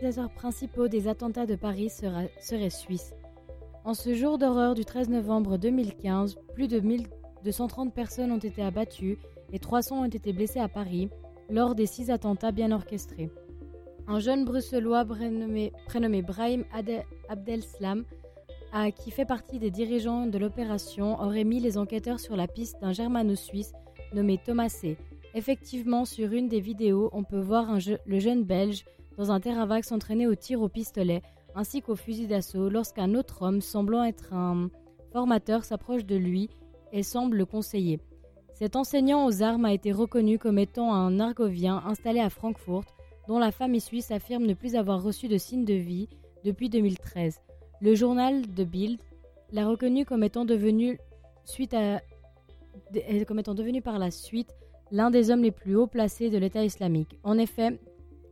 Les 0.00 0.18
auteurs 0.18 0.30
principaux 0.30 0.88
des 0.88 1.06
attentats 1.06 1.44
de 1.44 1.54
Paris 1.54 1.90
seraient 1.90 2.70
suisses. 2.70 3.12
En 3.84 3.92
ce 3.92 4.14
jour 4.14 4.38
d'horreur 4.38 4.74
du 4.74 4.86
13 4.86 5.10
novembre 5.10 5.58
2015, 5.58 6.38
plus 6.54 6.68
de 6.68 6.80
1230 6.80 7.92
personnes 7.92 8.32
ont 8.32 8.38
été 8.38 8.62
abattues 8.62 9.18
et 9.52 9.58
300 9.58 10.04
ont 10.04 10.08
été 10.08 10.32
blessées 10.32 10.60
à 10.60 10.68
Paris 10.68 11.10
lors 11.50 11.74
des 11.74 11.86
six 11.86 12.10
attentats 12.10 12.52
bien 12.52 12.72
orchestrés. 12.72 13.30
Un 14.10 14.20
jeune 14.20 14.46
bruxellois 14.46 15.04
prénommé, 15.04 16.22
Brahim 16.22 16.64
Abdelslam, 17.28 18.04
qui 18.96 19.10
fait 19.10 19.26
partie 19.26 19.58
des 19.58 19.70
dirigeants 19.70 20.26
de 20.26 20.38
l'opération, 20.38 21.20
aurait 21.20 21.44
mis 21.44 21.60
les 21.60 21.76
enquêteurs 21.76 22.18
sur 22.18 22.34
la 22.34 22.48
piste 22.48 22.80
d'un 22.80 22.92
germano-suisse 22.92 23.74
nommé 24.14 24.38
Thomas 24.42 24.70
C. 24.70 24.96
Effectivement, 25.34 26.06
sur 26.06 26.32
une 26.32 26.48
des 26.48 26.60
vidéos, 26.60 27.10
on 27.12 27.22
peut 27.22 27.38
voir 27.38 27.76
le 28.06 28.18
jeune 28.18 28.44
Belge 28.44 28.86
dans 29.18 29.30
un 29.30 29.40
terrain 29.40 29.82
s'entraîner 29.82 30.26
au 30.26 30.34
tir 30.34 30.62
au 30.62 30.70
pistolet 30.70 31.20
ainsi 31.54 31.82
qu'au 31.82 31.96
fusil 31.96 32.26
d'assaut 32.28 32.70
lorsqu'un 32.70 33.14
autre 33.14 33.42
homme 33.42 33.60
semblant 33.60 34.04
être 34.04 34.32
un 34.32 34.70
formateur 35.12 35.64
s'approche 35.64 36.06
de 36.06 36.16
lui 36.16 36.48
et 36.92 37.02
semble 37.02 37.36
le 37.36 37.44
conseiller. 37.44 38.00
Cet 38.54 38.74
enseignant 38.74 39.26
aux 39.26 39.42
armes 39.42 39.66
a 39.66 39.74
été 39.74 39.92
reconnu 39.92 40.38
comme 40.38 40.58
étant 40.58 40.94
un 40.94 41.20
argovien 41.20 41.82
installé 41.84 42.20
à 42.20 42.30
Francfort 42.30 42.84
dont 43.28 43.38
la 43.38 43.52
famille 43.52 43.80
suisse 43.80 44.10
affirme 44.10 44.46
ne 44.46 44.54
plus 44.54 44.74
avoir 44.74 45.02
reçu 45.02 45.28
de 45.28 45.38
signe 45.38 45.64
de 45.64 45.74
vie 45.74 46.08
depuis 46.44 46.68
2013. 46.68 47.40
Le 47.80 47.94
journal 47.94 48.42
de 48.54 48.64
Bild 48.64 49.00
l'a 49.52 49.68
reconnu 49.68 50.04
comme 50.04 50.24
étant 50.24 50.44
devenu 50.44 50.98
suite 51.44 51.74
à 51.74 52.00
devenu 52.92 53.82
par 53.82 53.98
la 53.98 54.10
suite 54.10 54.54
l'un 54.90 55.10
des 55.10 55.30
hommes 55.30 55.42
les 55.42 55.50
plus 55.50 55.76
haut 55.76 55.86
placés 55.86 56.30
de 56.30 56.38
l'État 56.38 56.64
islamique. 56.64 57.18
En 57.22 57.38
effet, 57.38 57.78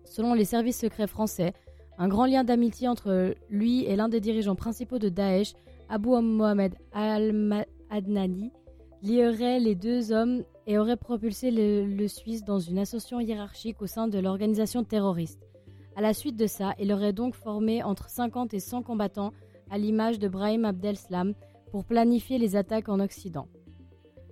Selon 0.07 0.35
les 0.35 0.45
services 0.45 0.79
secrets 0.79 1.09
français, 1.09 1.53
un 1.99 2.09
grand 2.09 2.27
lien 2.27 2.45
d'amitié 2.45 2.89
entre 2.89 3.35
lui 3.51 3.85
et 3.85 3.97
l'un 3.97 4.09
des 4.09 4.21
dirigeants 4.21 4.55
principaux 4.55 4.99
de 4.99 5.09
Daesh 5.09 5.55
Abu 5.89 6.09
Mohamed 6.09 6.75
Al-Adnani, 6.93 8.53
lierait 9.03 9.61
les 9.61 9.75
deux 9.75 10.13
hommes 10.13 10.43
et 10.67 10.79
aurait 10.79 10.97
propulsé 10.97 11.51
le, 11.51 12.09
Suisse 12.09 12.45
dans 12.45 12.59
une 12.59 12.79
ascension 12.79 13.21
hiérarchique 13.21 13.81
au 13.83 13.87
sein 13.87 14.09
de 14.09 14.19
l'organisation 14.19 14.85
terroriste. 14.85 15.47
À 15.95 16.01
la 16.01 16.13
suite 16.13 16.37
de 16.37 16.47
ça, 16.47 16.75
il 16.79 16.93
aurait 16.93 17.13
donc 17.13 17.35
formé 17.35 17.83
entre 17.83 18.09
50 18.11 18.53
et 18.55 18.61
100 18.61 18.83
combattants 18.83 19.33
à 19.71 19.79
l'image 19.79 20.19
de 20.19 20.29
Brahim 20.29 20.65
Abdel-Slam 20.65 21.35
pour 21.71 21.85
planifier 21.85 22.39
les 22.39 22.57
attaques 22.57 22.89
en 22.89 23.01
Occident. 23.01 23.49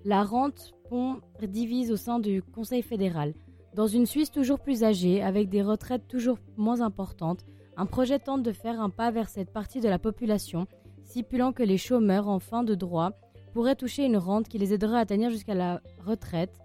La 0.04 0.22
rente 0.22 0.72
pont 0.90 1.20
divise 1.40 1.90
au 1.90 1.96
sein 1.96 2.18
du 2.18 2.42
Conseil 2.42 2.82
fédéral. 2.82 3.34
Dans 3.74 3.86
une 3.86 4.06
Suisse 4.06 4.30
toujours 4.30 4.60
plus 4.60 4.84
âgée, 4.84 5.22
avec 5.22 5.48
des 5.48 5.62
retraites 5.62 6.06
toujours 6.06 6.38
moins 6.56 6.80
importantes, 6.80 7.44
un 7.76 7.86
projet 7.86 8.18
tente 8.18 8.42
de 8.42 8.52
faire 8.52 8.80
un 8.80 8.90
pas 8.90 9.10
vers 9.10 9.28
cette 9.28 9.50
partie 9.50 9.80
de 9.80 9.88
la 9.88 9.98
population, 9.98 10.66
stipulant 11.02 11.52
que 11.52 11.62
les 11.62 11.78
chômeurs 11.78 12.28
en 12.28 12.38
fin 12.38 12.62
de 12.62 12.74
droit 12.74 13.12
pourraient 13.54 13.76
toucher 13.76 14.04
une 14.04 14.16
rente 14.16 14.48
qui 14.48 14.58
les 14.58 14.72
aiderait 14.72 14.98
à 14.98 15.06
tenir 15.06 15.30
jusqu'à 15.30 15.54
la 15.54 15.80
retraite 16.04 16.58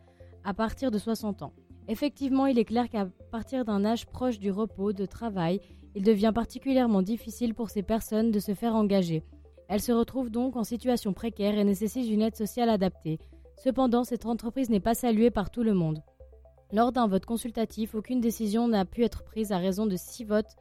à 0.44 0.56
partir 0.56 0.90
de 0.90 0.98
60 0.98 1.44
ans. 1.44 1.54
Effectivement, 1.88 2.48
il 2.48 2.58
est 2.58 2.66
clair 2.66 2.90
qu'à 2.90 3.08
partir 3.32 3.64
d'un 3.64 3.86
âge 3.86 4.08
proche 4.08 4.40
du 4.40 4.50
repos, 4.50 4.92
de 4.92 5.06
travail, 5.06 5.62
il 5.94 6.04
devient 6.04 6.32
particulièrement 6.34 7.04
difficile 7.04 7.54
pour 7.54 7.70
ces 7.70 7.84
personnes 7.84 8.32
de 8.32 8.40
se 8.40 8.56
faire 8.56 8.74
engager. 8.74 9.24
Elles 9.68 9.82
se 9.82 9.92
retrouvent 9.92 10.32
donc 10.32 10.56
en 10.56 10.64
situation 10.64 11.14
précaire 11.14 11.60
et 11.60 11.64
nécessitent 11.64 12.10
une 12.10 12.24
aide 12.24 12.36
sociale 12.36 12.70
adaptée. 12.70 13.20
Cependant, 13.64 14.04
cette 14.04 14.26
entreprise 14.26 14.72
n'est 14.72 14.80
pas 14.80 14.96
saluée 14.96 15.30
par 15.30 15.52
tout 15.52 15.64
le 15.64 15.76
monde. 15.76 16.02
Lors 16.74 16.92
d'un 16.92 17.08
vote 17.08 17.26
consultatif, 17.26 17.94
aucune 17.94 18.20
décision 18.20 18.68
n'a 18.68 18.86
pu 18.86 19.04
être 19.04 19.24
prise 19.24 19.52
à 19.52 19.60
raison 19.60 19.86
de 19.86 19.96
6 19.96 20.24
votes 20.24 20.56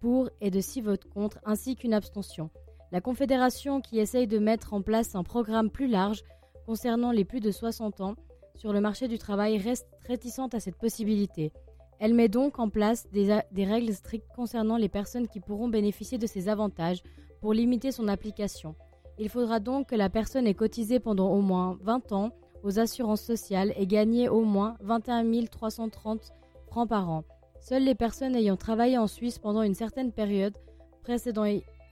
pour 0.00 0.30
et 0.40 0.52
de 0.52 0.60
6 0.60 0.82
votes 0.82 1.04
contre, 1.06 1.40
ainsi 1.44 1.74
qu'une 1.74 1.94
abstention. 1.94 2.50
La 2.92 3.00
Confédération, 3.00 3.80
qui 3.80 3.98
essaye 3.98 4.26
de 4.26 4.38
mettre 4.38 4.74
en 4.74 4.82
place 4.82 5.14
un 5.14 5.24
programme 5.24 5.70
plus 5.70 5.88
large 5.88 6.22
concernant 6.66 7.10
les 7.10 7.24
plus 7.24 7.40
de 7.40 7.50
60 7.50 8.00
ans 8.00 8.14
sur 8.56 8.72
le 8.72 8.80
marché 8.80 9.08
du 9.08 9.18
travail, 9.18 9.58
reste 9.58 9.88
réticente 10.06 10.54
à 10.54 10.60
cette 10.60 10.76
possibilité. 10.78 11.52
Elle 11.98 12.14
met 12.14 12.28
donc 12.28 12.58
en 12.58 12.68
place 12.68 13.06
des, 13.12 13.64
règles 13.64 13.92
strictes 13.94 14.28
concernant 14.34 14.76
les 14.76 14.88
personnes 14.88 15.28
qui 15.28 15.40
pourront 15.40 15.68
bénéficier 15.68 16.18
de 16.18 16.26
ces 16.26 16.48
avantages 16.48 17.02
pour 17.40 17.52
limiter 17.52 17.92
son 17.92 18.08
application. 18.08 18.74
Il 19.18 19.28
faudra 19.28 19.60
donc 19.60 19.88
que 19.88 19.94
la 19.94 20.10
personne 20.10 20.46
ait 20.46 20.54
cotisé 20.54 20.98
pendant 20.98 21.30
au 21.30 21.40
moins 21.40 21.78
20 21.82 22.12
ans 22.12 22.30
aux 22.62 22.78
assurances 22.78 23.22
sociales 23.22 23.72
et 23.76 23.86
gagné 23.86 24.28
au 24.28 24.42
moins 24.42 24.76
21 24.80 25.44
330 25.46 26.32
francs 26.66 26.88
par 26.88 27.08
an. 27.10 27.24
Seules 27.60 27.84
les 27.84 27.94
personnes 27.94 28.34
ayant 28.34 28.56
travaillé 28.56 28.98
en 28.98 29.06
Suisse 29.06 29.38
pendant 29.38 29.62
une 29.62 29.74
certaine 29.74 30.12
période 30.12 30.54
précédant 31.02 31.44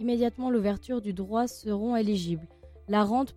immédiatement 0.02 0.50
l'ouverture 0.50 1.00
du 1.00 1.12
droit 1.12 1.46
seront 1.46 1.96
éligibles. 1.96 2.46
La 2.88 3.04
rente 3.04 3.34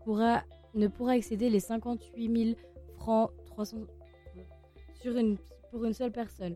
ne 0.74 0.88
pourra 0.88 1.16
excéder 1.16 1.50
les 1.50 1.60
58 1.60 2.46
000 2.46 2.58
francs 2.98 3.32
300 3.46 3.78
sur 5.02 5.16
une 5.16 5.38
pour 5.72 5.86
une 5.86 5.94
seule 5.94 6.12
personne, 6.12 6.56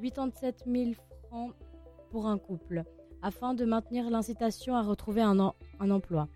87 0.00 0.64
000 0.66 0.92
francs 1.26 1.52
pour 2.10 2.26
un 2.26 2.38
couple, 2.38 2.84
afin 3.22 3.54
de 3.54 3.64
maintenir 3.64 4.08
l'incitation 4.08 4.76
à 4.76 4.82
retrouver 4.82 5.22
un, 5.22 5.52
un 5.80 5.90
emploi. 5.90 6.28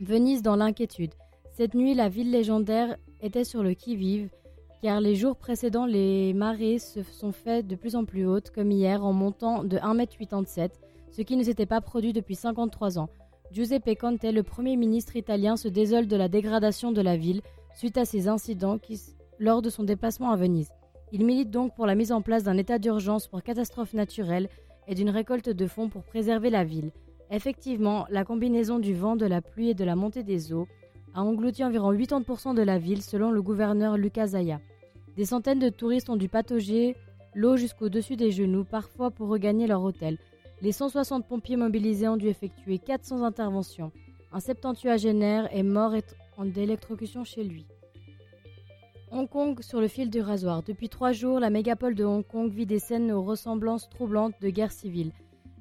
Venise 0.00 0.42
dans 0.42 0.56
l'inquiétude. 0.56 1.12
Cette 1.52 1.74
nuit, 1.74 1.94
la 1.94 2.08
ville 2.08 2.30
légendaire 2.30 2.96
était 3.20 3.44
sur 3.44 3.62
le 3.62 3.74
qui-vive, 3.74 4.28
car 4.82 5.00
les 5.00 5.14
jours 5.14 5.36
précédents, 5.36 5.86
les 5.86 6.34
marées 6.34 6.78
se 6.78 7.02
sont 7.04 7.32
faites 7.32 7.66
de 7.66 7.76
plus 7.76 7.94
en 7.94 8.04
plus 8.04 8.26
hautes, 8.26 8.50
comme 8.50 8.72
hier, 8.72 9.04
en 9.04 9.12
montant 9.12 9.62
de 9.62 9.76
1,87 9.76 10.60
m, 10.60 10.68
ce 11.14 11.22
qui 11.22 11.36
ne 11.36 11.44
s'était 11.44 11.64
pas 11.64 11.80
produit 11.80 12.12
depuis 12.12 12.34
53 12.34 12.98
ans. 12.98 13.08
Giuseppe 13.52 13.96
Conte, 14.00 14.24
le 14.24 14.42
Premier 14.42 14.76
ministre 14.76 15.14
italien, 15.14 15.56
se 15.56 15.68
désole 15.68 16.08
de 16.08 16.16
la 16.16 16.28
dégradation 16.28 16.90
de 16.90 17.00
la 17.00 17.16
ville 17.16 17.40
suite 17.76 17.96
à 17.98 18.04
ces 18.04 18.26
incidents 18.26 18.80
lors 19.38 19.62
de 19.62 19.70
son 19.70 19.84
déplacement 19.84 20.32
à 20.32 20.36
Venise. 20.36 20.70
Il 21.12 21.24
milite 21.24 21.50
donc 21.50 21.72
pour 21.76 21.86
la 21.86 21.94
mise 21.94 22.10
en 22.10 22.20
place 22.20 22.42
d'un 22.42 22.56
état 22.56 22.80
d'urgence 22.80 23.28
pour 23.28 23.44
catastrophes 23.44 23.94
naturelles 23.94 24.48
et 24.88 24.96
d'une 24.96 25.10
récolte 25.10 25.48
de 25.48 25.66
fonds 25.68 25.88
pour 25.88 26.02
préserver 26.02 26.50
la 26.50 26.64
ville. 26.64 26.90
Effectivement, 27.30 28.06
la 28.10 28.24
combinaison 28.24 28.80
du 28.80 28.94
vent, 28.94 29.14
de 29.14 29.26
la 29.26 29.40
pluie 29.40 29.70
et 29.70 29.74
de 29.74 29.84
la 29.84 29.94
montée 29.94 30.24
des 30.24 30.52
eaux 30.52 30.66
a 31.14 31.22
englouti 31.22 31.62
environ 31.62 31.92
80% 31.92 32.56
de 32.56 32.62
la 32.62 32.78
ville 32.78 33.02
selon 33.02 33.30
le 33.30 33.40
gouverneur 33.40 33.96
Lucas 33.96 34.28
Zaya. 34.28 34.60
Des 35.16 35.26
centaines 35.26 35.60
de 35.60 35.68
touristes 35.68 36.10
ont 36.10 36.16
dû 36.16 36.28
patauger 36.28 36.96
l'eau 37.34 37.56
jusqu'au-dessus 37.56 38.16
des 38.16 38.32
genoux, 38.32 38.64
parfois 38.64 39.12
pour 39.12 39.28
regagner 39.28 39.68
leur 39.68 39.82
hôtel. 39.82 40.18
Les 40.62 40.72
160 40.72 41.26
pompiers 41.26 41.56
mobilisés 41.56 42.08
ont 42.08 42.16
dû 42.16 42.28
effectuer 42.28 42.78
400 42.78 43.22
interventions. 43.22 43.92
Un 44.32 44.40
septentuagénaire 44.40 45.48
est 45.54 45.62
mort 45.62 45.94
en 46.36 46.48
électrocution 46.54 47.24
chez 47.24 47.44
lui. 47.44 47.66
Hong 49.10 49.28
Kong 49.28 49.60
sur 49.62 49.80
le 49.80 49.88
fil 49.88 50.10
du 50.10 50.20
rasoir. 50.20 50.62
Depuis 50.62 50.88
trois 50.88 51.12
jours, 51.12 51.38
la 51.38 51.50
mégapole 51.50 51.94
de 51.94 52.04
Hong 52.04 52.26
Kong 52.26 52.50
vit 52.50 52.66
des 52.66 52.80
scènes 52.80 53.12
aux 53.12 53.22
ressemblances 53.22 53.88
troublantes 53.88 54.34
de 54.40 54.50
guerre 54.50 54.72
civile. 54.72 55.12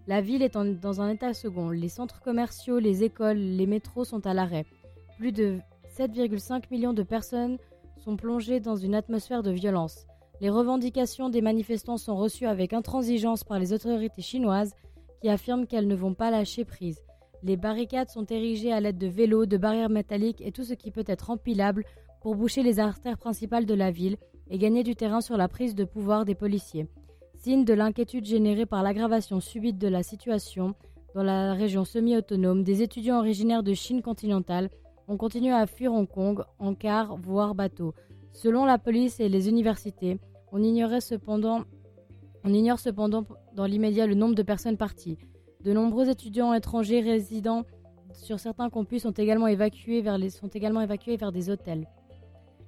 La 0.08 0.22
ville 0.22 0.42
est 0.42 0.58
dans 0.58 1.02
un 1.02 1.10
état 1.10 1.34
second. 1.34 1.70
Les 1.70 1.90
centres 1.90 2.22
commerciaux, 2.22 2.80
les 2.80 3.04
écoles, 3.04 3.38
les 3.38 3.68
métros 3.68 4.06
sont 4.06 4.26
à 4.26 4.34
l'arrêt. 4.34 4.66
Plus 5.18 5.32
de 5.32 5.60
7,5 5.98 6.64
millions 6.72 6.94
de 6.94 7.04
personnes 7.04 7.58
sont 8.04 8.18
plongées 8.18 8.60
dans 8.60 8.76
une 8.76 8.96
atmosphère 8.96 9.44
de 9.44 9.52
violence. 9.52 10.08
Les 10.44 10.50
revendications 10.50 11.30
des 11.30 11.40
manifestants 11.40 11.96
sont 11.96 12.18
reçues 12.18 12.48
avec 12.48 12.74
intransigeance 12.74 13.46
par 13.46 13.60
les 13.60 13.72
autorités 13.72 14.22
chinoises 14.22 14.74
qui 15.22 15.30
affirment 15.30 15.66
qu'elles 15.66 15.88
ne 15.88 15.96
vont 15.96 16.16
pas 16.16 16.32
lâcher 16.32 16.66
prise. 16.66 17.00
Les 17.44 17.56
barricades 17.56 18.10
sont 18.10 18.26
érigées 18.26 18.74
à 18.74 18.82
l'aide 18.82 18.98
de 18.98 19.08
vélos, 19.08 19.46
de 19.46 19.56
barrières 19.56 19.88
métalliques 19.88 20.42
et 20.42 20.52
tout 20.52 20.66
ce 20.66 20.74
qui 20.74 20.92
peut 20.92 21.06
être 21.08 21.30
empilable 21.30 21.86
pour 22.22 22.36
boucher 22.36 22.62
les 22.62 22.82
artères 22.82 23.18
principales 23.18 23.66
de 23.66 23.74
la 23.74 23.90
ville 23.90 24.18
et 24.50 24.58
gagner 24.58 24.84
du 24.84 24.98
terrain 24.98 25.22
sur 25.22 25.38
la 25.38 25.48
prise 25.48 25.76
de 25.76 25.86
pouvoir 25.86 26.26
des 26.26 26.36
policiers. 26.36 26.90
Signe 27.36 27.64
de 27.64 27.74
l'inquiétude 27.74 28.26
générée 28.26 28.66
par 28.66 28.84
l'aggravation 28.84 29.40
subite 29.40 29.78
de 29.78 29.88
la 29.88 30.04
situation 30.04 30.76
dans 31.16 31.24
la 31.24 31.54
région 31.54 31.86
semi-autonome, 31.86 32.66
des 32.66 32.82
étudiants 32.82 33.20
originaires 33.20 33.64
de 33.64 33.74
Chine 33.74 34.02
continentale 34.02 34.70
ont 35.08 35.16
continué 35.16 35.54
à 35.54 35.68
fuir 35.68 35.94
Hong 35.94 36.06
Kong 36.06 36.44
en 36.60 36.76
car, 36.76 37.16
voire 37.16 37.56
bateau. 37.56 37.94
Selon 38.34 38.66
la 38.66 38.78
police 38.78 39.22
et 39.22 39.30
les 39.30 39.48
universités, 39.48 40.20
on, 40.54 40.64
ignore 40.64 41.02
cependant 41.02 41.66
dans 43.56 43.66
l'immédiat 43.66 44.06
le 44.06 44.14
nombre 44.14 44.36
de 44.36 44.44
personnes 44.44 44.78
parties. 44.78 45.18
De 45.62 45.74
nombreux 45.74 46.10
étudiants 46.10 46.54
étrangers 46.54 47.02
résidant 47.02 47.64
sur 48.14 48.40
certains 48.40 48.70
campus 48.70 49.02
sont 49.02 49.12
également 49.12 49.48
évacués 49.48 50.02
vers, 50.02 50.20
sont 50.32 50.48
également 50.48 50.82
évacués 50.82 51.18
vers 51.18 51.32
des 51.32 51.50
hôtels. 51.50 51.88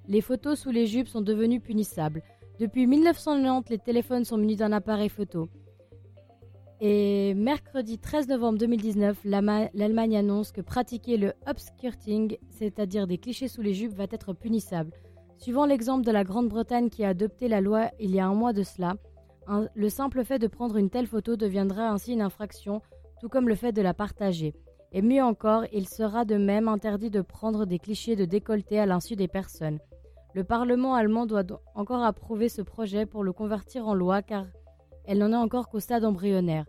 Les 0.08 0.22
photos 0.22 0.60
sous 0.60 0.72
les 0.72 0.88
jupes 0.88 1.08
sont 1.08 1.22
devenues 1.22 1.60
punissables. 1.60 2.24
Depuis 2.60 2.88
1990, 2.88 3.70
les 3.70 3.78
téléphones 3.78 4.26
sont 4.26 4.38
munis 4.38 4.56
d'un 4.56 4.72
appareil 4.72 5.10
photo. 5.10 5.50
Et 6.82 7.34
mercredi 7.36 8.00
13 8.00 8.28
novembre 8.28 8.60
2019, 8.60 9.20
l'Allemagne 9.26 10.18
annonce 10.18 10.52
que 10.52 10.62
pratiquer 10.62 11.18
le 11.18 11.34
upskirting, 11.48 12.38
c'est-à-dire 12.50 13.08
des 13.08 13.18
clichés 13.18 13.48
sous 13.48 13.62
les 13.62 13.74
jupes, 13.74 13.94
va 13.94 14.06
être 14.12 14.34
punissable. 14.34 14.92
Suivant 15.38 15.66
l'exemple 15.66 16.06
de 16.06 16.12
la 16.12 16.24
Grande-Bretagne 16.24 16.90
qui 16.90 17.04
a 17.04 17.10
adopté 17.10 17.48
la 17.48 17.62
loi 17.62 17.92
il 18.00 18.12
y 18.12 18.20
a 18.20 18.26
un 18.26 18.34
mois 18.34 18.54
de 18.54 18.64
cela, 18.64 18.96
le 19.76 19.90
simple 19.90 20.24
fait 20.24 20.40
de 20.40 20.48
prendre 20.48 20.78
une 20.78 20.90
telle 20.90 21.08
photo 21.08 21.36
deviendra 21.36 21.90
ainsi 21.90 22.14
une 22.14 22.22
infraction, 22.22 22.82
tout 23.22 23.30
comme 23.30 23.48
le 23.48 23.56
fait 23.56 23.72
de 23.72 23.82
la 23.82 23.94
partager. 23.94 24.56
Et 24.92 25.02
mieux 25.02 25.24
encore, 25.24 25.66
il 25.74 25.88
sera 25.88 26.26
de 26.26 26.36
même 26.36 26.68
interdit 26.68 27.10
de 27.10 27.22
prendre 27.22 27.66
des 27.66 27.80
clichés 27.80 28.16
de 28.16 28.26
décolleté 28.26 28.80
à 28.80 28.86
l'insu 28.86 29.16
des 29.16 29.28
personnes. 29.28 29.80
Le 30.34 30.44
Parlement 30.44 30.96
allemand 30.96 31.26
doit 31.26 31.44
encore 31.76 32.04
approuver 32.04 32.50
ce 32.50 32.62
projet 32.62 33.06
pour 33.06 33.24
le 33.24 33.34
convertir 33.34 33.88
en 33.88 33.94
loi 33.94 34.22
car 34.22 34.46
elle 35.06 35.20
n'en 35.20 35.32
est 35.32 35.36
encore 35.36 35.70
qu'au 35.70 35.80
stade 35.80 36.06
embryonnaire. 36.06 36.66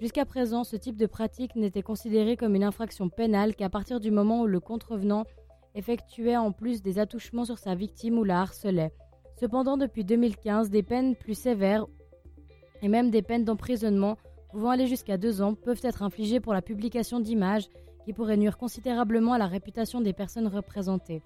Jusqu'à 0.00 0.24
présent, 0.24 0.62
ce 0.64 0.76
type 0.76 0.96
de 0.96 1.06
pratique 1.06 1.56
n'était 1.56 1.82
considéré 1.82 2.36
comme 2.36 2.54
une 2.54 2.62
infraction 2.62 3.08
pénale 3.08 3.56
qu'à 3.56 3.68
partir 3.68 3.98
du 3.98 4.10
moment 4.10 4.42
où 4.42 4.46
le 4.46 4.60
contrevenant 4.60 5.24
effectuait 5.78 6.36
en 6.36 6.52
plus 6.52 6.82
des 6.82 6.98
attouchements 6.98 7.44
sur 7.44 7.58
sa 7.58 7.74
victime 7.74 8.18
ou 8.18 8.24
la 8.24 8.40
harcelait. 8.40 8.92
Cependant, 9.38 9.76
depuis 9.76 10.04
2015, 10.04 10.70
des 10.70 10.82
peines 10.82 11.14
plus 11.14 11.38
sévères 11.38 11.86
et 12.82 12.88
même 12.88 13.10
des 13.10 13.22
peines 13.22 13.44
d'emprisonnement 13.44 14.18
pouvant 14.50 14.70
aller 14.70 14.86
jusqu'à 14.86 15.16
deux 15.16 15.40
ans 15.42 15.54
peuvent 15.54 15.80
être 15.82 16.02
infligées 16.02 16.40
pour 16.40 16.52
la 16.52 16.62
publication 16.62 17.20
d'images 17.20 17.68
qui 18.04 18.12
pourraient 18.12 18.36
nuire 18.36 18.58
considérablement 18.58 19.34
à 19.34 19.38
la 19.38 19.46
réputation 19.46 20.00
des 20.00 20.12
personnes 20.12 20.48
représentées. 20.48 21.22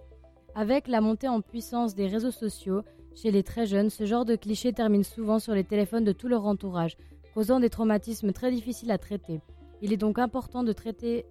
Avec 0.54 0.88
la 0.88 1.00
montée 1.00 1.28
en 1.28 1.40
puissance 1.40 1.94
des 1.94 2.06
réseaux 2.06 2.30
sociaux, 2.30 2.82
chez 3.14 3.30
les 3.30 3.42
très 3.42 3.66
jeunes, 3.66 3.90
ce 3.90 4.04
genre 4.04 4.24
de 4.24 4.36
cliché 4.36 4.72
termine 4.72 5.04
souvent 5.04 5.38
sur 5.38 5.54
les 5.54 5.64
téléphones 5.64 6.04
de 6.04 6.12
tout 6.12 6.28
leur 6.28 6.44
entourage, 6.44 6.96
causant 7.34 7.60
des 7.60 7.70
traumatismes 7.70 8.32
très 8.32 8.50
difficiles 8.50 8.90
à 8.90 8.98
traiter. 8.98 9.40
Il 9.80 9.92
est 9.92 9.98
donc 9.98 10.18
important 10.18 10.62
de 10.62 10.72
traiter 10.72 11.24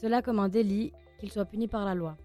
cela 0.00 0.22
comme 0.22 0.38
un 0.38 0.48
délit, 0.48 0.92
qu'il 1.20 1.30
soit 1.30 1.44
puni 1.44 1.68
par 1.68 1.84
la 1.84 1.94
loi. 1.94 2.16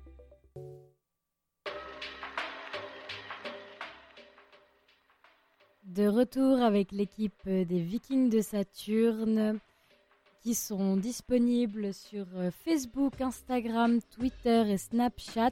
De 5.83 6.07
retour 6.07 6.61
avec 6.61 6.91
l'équipe 6.91 7.43
des 7.45 7.79
Vikings 7.79 8.29
de 8.29 8.41
Saturne, 8.41 9.59
qui 10.41 10.53
sont 10.53 10.95
disponibles 10.95 11.93
sur 11.93 12.25
euh, 12.35 12.51
Facebook, 12.51 13.19
Instagram, 13.19 13.99
Twitter 14.15 14.63
et 14.69 14.77
Snapchat 14.77 15.51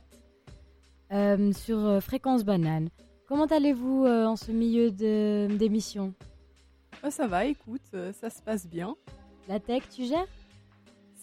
euh, 1.12 1.52
sur 1.52 1.80
euh, 1.80 2.00
Fréquence 2.00 2.46
Banane. 2.46 2.90
Comment 3.28 3.46
allez-vous 3.46 4.06
euh, 4.06 4.26
en 4.26 4.36
ce 4.36 4.52
milieu 4.52 4.92
d'émission? 4.92 6.14
Ah, 7.02 7.12
ça 7.12 7.28
va, 7.28 7.46
écoute, 7.46 7.82
ça 8.14 8.30
se 8.30 8.42
passe 8.42 8.68
bien. 8.68 8.96
La 9.48 9.60
tech, 9.60 9.84
tu 9.90 10.06
gères? 10.06 10.28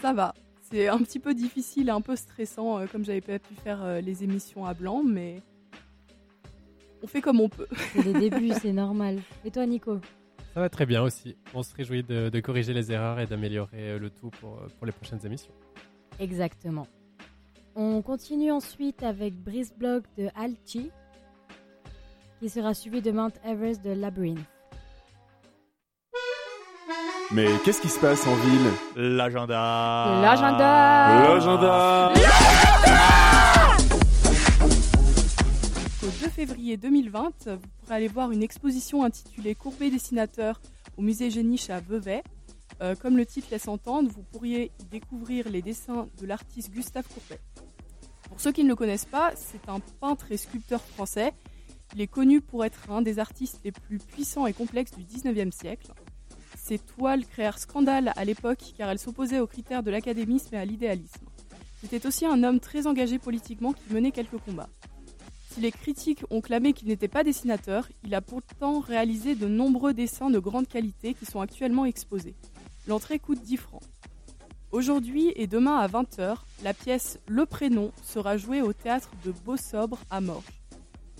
Ça 0.00 0.12
va. 0.12 0.34
C'est 0.72 0.88
un 0.88 0.96
petit 1.00 1.18
peu 1.18 1.34
difficile 1.34 1.88
et 1.88 1.90
un 1.90 2.00
peu 2.00 2.16
stressant, 2.16 2.78
euh, 2.78 2.86
comme 2.90 3.04
j'avais 3.04 3.20
pas 3.20 3.38
pu 3.38 3.54
faire 3.62 3.84
euh, 3.84 4.00
les 4.00 4.24
émissions 4.24 4.64
à 4.64 4.72
blanc, 4.72 5.02
mais 5.04 5.42
on 7.02 7.06
fait 7.06 7.20
comme 7.20 7.40
on 7.40 7.50
peut. 7.50 7.66
C'est 7.92 8.02
les 8.02 8.30
débuts, 8.30 8.52
c'est 8.58 8.72
normal. 8.72 9.20
Et 9.44 9.50
toi, 9.50 9.66
Nico? 9.66 10.00
Ça 10.54 10.60
va 10.60 10.70
très 10.70 10.86
bien 10.86 11.02
aussi. 11.02 11.36
On 11.52 11.62
se 11.62 11.74
réjouit 11.74 12.02
de, 12.02 12.30
de 12.30 12.40
corriger 12.40 12.72
les 12.72 12.90
erreurs 12.90 13.20
et 13.20 13.26
d'améliorer 13.26 13.90
euh, 13.90 13.98
le 13.98 14.08
tout 14.08 14.30
pour, 14.40 14.60
pour 14.78 14.86
les 14.86 14.92
prochaines 14.92 15.20
émissions. 15.26 15.52
Exactement. 16.18 16.86
On 17.74 18.00
continue 18.00 18.50
ensuite 18.50 19.02
avec 19.02 19.34
Breeze 19.34 19.74
Block 19.76 20.04
de 20.16 20.28
Alchi, 20.34 20.90
qui 22.40 22.48
sera 22.48 22.72
suivi 22.72 23.02
de 23.02 23.10
Mount 23.10 23.32
Everest 23.44 23.84
de 23.84 23.90
Labyrinth. 23.90 24.40
Mais 27.30 27.46
qu'est-ce 27.64 27.80
qui 27.80 27.88
se 27.88 27.98
passe 27.98 28.26
en 28.26 28.34
ville 28.34 28.70
L'agenda. 29.16 30.20
L'agenda 30.20 31.22
L'agenda 31.22 32.12
Au 36.02 36.06
2 36.06 36.28
février 36.28 36.76
2020, 36.76 37.32
vous 37.46 37.58
pourrez 37.80 37.94
aller 37.94 38.08
voir 38.08 38.32
une 38.32 38.42
exposition 38.42 39.04
intitulée 39.04 39.54
Courbet 39.54 39.90
dessinateur 39.90 40.60
au 40.98 41.02
musée 41.02 41.30
Géniche 41.30 41.70
à 41.70 41.80
Vevey. 41.80 42.22
Euh, 42.82 42.94
comme 42.96 43.16
le 43.16 43.24
titre 43.24 43.48
laisse 43.50 43.68
entendre, 43.68 44.10
vous 44.14 44.22
pourriez 44.22 44.72
y 44.80 44.84
découvrir 44.86 45.48
les 45.48 45.62
dessins 45.62 46.08
de 46.20 46.26
l'artiste 46.26 46.70
Gustave 46.70 47.06
Courbet. 47.06 47.40
Pour 48.28 48.40
ceux 48.40 48.52
qui 48.52 48.64
ne 48.64 48.68
le 48.68 48.76
connaissent 48.76 49.04
pas, 49.04 49.32
c'est 49.36 49.68
un 49.68 49.80
peintre 50.00 50.26
et 50.32 50.36
sculpteur 50.36 50.80
français. 50.82 51.32
Il 51.94 52.00
est 52.00 52.06
connu 52.06 52.40
pour 52.40 52.64
être 52.64 52.90
un 52.90 53.02
des 53.02 53.18
artistes 53.18 53.60
les 53.64 53.72
plus 53.72 53.98
puissants 53.98 54.46
et 54.46 54.52
complexes 54.52 54.92
du 54.92 55.04
19e 55.04 55.52
siècle. 55.52 55.92
Ses 56.62 56.78
toiles 56.78 57.26
créèrent 57.26 57.58
scandale 57.58 58.12
à 58.14 58.24
l'époque 58.24 58.62
car 58.78 58.88
elles 58.88 59.00
s'opposaient 59.00 59.40
aux 59.40 59.48
critères 59.48 59.82
de 59.82 59.90
l'académisme 59.90 60.54
et 60.54 60.58
à 60.58 60.64
l'idéalisme. 60.64 61.26
C'était 61.80 62.06
aussi 62.06 62.24
un 62.24 62.44
homme 62.44 62.60
très 62.60 62.86
engagé 62.86 63.18
politiquement 63.18 63.72
qui 63.72 63.92
menait 63.92 64.12
quelques 64.12 64.38
combats. 64.38 64.68
Si 65.50 65.60
les 65.60 65.72
critiques 65.72 66.22
ont 66.30 66.40
clamé 66.40 66.72
qu'il 66.72 66.86
n'était 66.86 67.08
pas 67.08 67.24
dessinateur, 67.24 67.88
il 68.04 68.14
a 68.14 68.20
pourtant 68.20 68.78
réalisé 68.78 69.34
de 69.34 69.48
nombreux 69.48 69.92
dessins 69.92 70.30
de 70.30 70.38
grande 70.38 70.68
qualité 70.68 71.14
qui 71.14 71.26
sont 71.26 71.40
actuellement 71.40 71.84
exposés. 71.84 72.36
L'entrée 72.86 73.18
coûte 73.18 73.42
10 73.42 73.56
francs. 73.56 73.82
Aujourd'hui 74.70 75.32
et 75.34 75.48
demain 75.48 75.78
à 75.78 75.88
20h, 75.88 76.36
la 76.62 76.74
pièce 76.74 77.18
Le 77.26 77.44
Prénom 77.44 77.90
sera 78.04 78.36
jouée 78.36 78.62
au 78.62 78.72
théâtre 78.72 79.10
de 79.24 79.32
Beau-Sobre 79.32 79.98
à 80.10 80.20
Morges. 80.20 80.62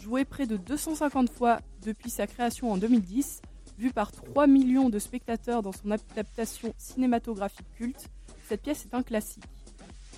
Jouée 0.00 0.24
près 0.24 0.46
de 0.46 0.56
250 0.56 1.30
fois 1.30 1.58
depuis 1.84 2.10
sa 2.10 2.28
création 2.28 2.70
en 2.70 2.78
2010, 2.78 3.42
vue 3.78 3.92
par 3.92 4.12
3 4.12 4.46
millions 4.46 4.88
de 4.88 4.98
spectateurs 4.98 5.62
dans 5.62 5.72
son 5.72 5.90
adaptation 5.90 6.74
cinématographique 6.78 7.66
culte, 7.76 8.08
cette 8.48 8.62
pièce 8.62 8.84
est 8.84 8.94
un 8.94 9.02
classique. 9.02 9.44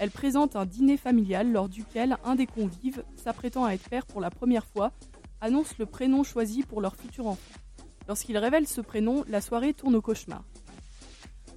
Elle 0.01 0.11
présente 0.11 0.57
un 0.57 0.67
dîner 0.67 0.97
familial 0.97 1.53
lors 1.53 1.69
duquel 1.69 2.17
un 2.25 2.35
des 2.35 2.47
convives, 2.47 3.05
s'apprêtant 3.17 3.65
à 3.65 3.73
être 3.75 3.89
père 3.89 4.07
pour 4.07 4.21
la 4.21 4.31
première 4.31 4.67
fois, 4.67 4.93
annonce 5.41 5.79
le 5.79 5.87
prénom 5.87 6.25
choisi 6.25 6.63
pour 6.63 6.81
leur 6.81 6.97
futur 6.97 7.27
enfant. 7.27 7.61
Lorsqu'il 8.09 8.37
révèle 8.37 8.67
ce 8.67 8.81
prénom, 8.81 9.25
la 9.29 9.41
soirée 9.41 9.73
tourne 9.73 9.95
au 9.95 10.03
cauchemar. 10.03 10.45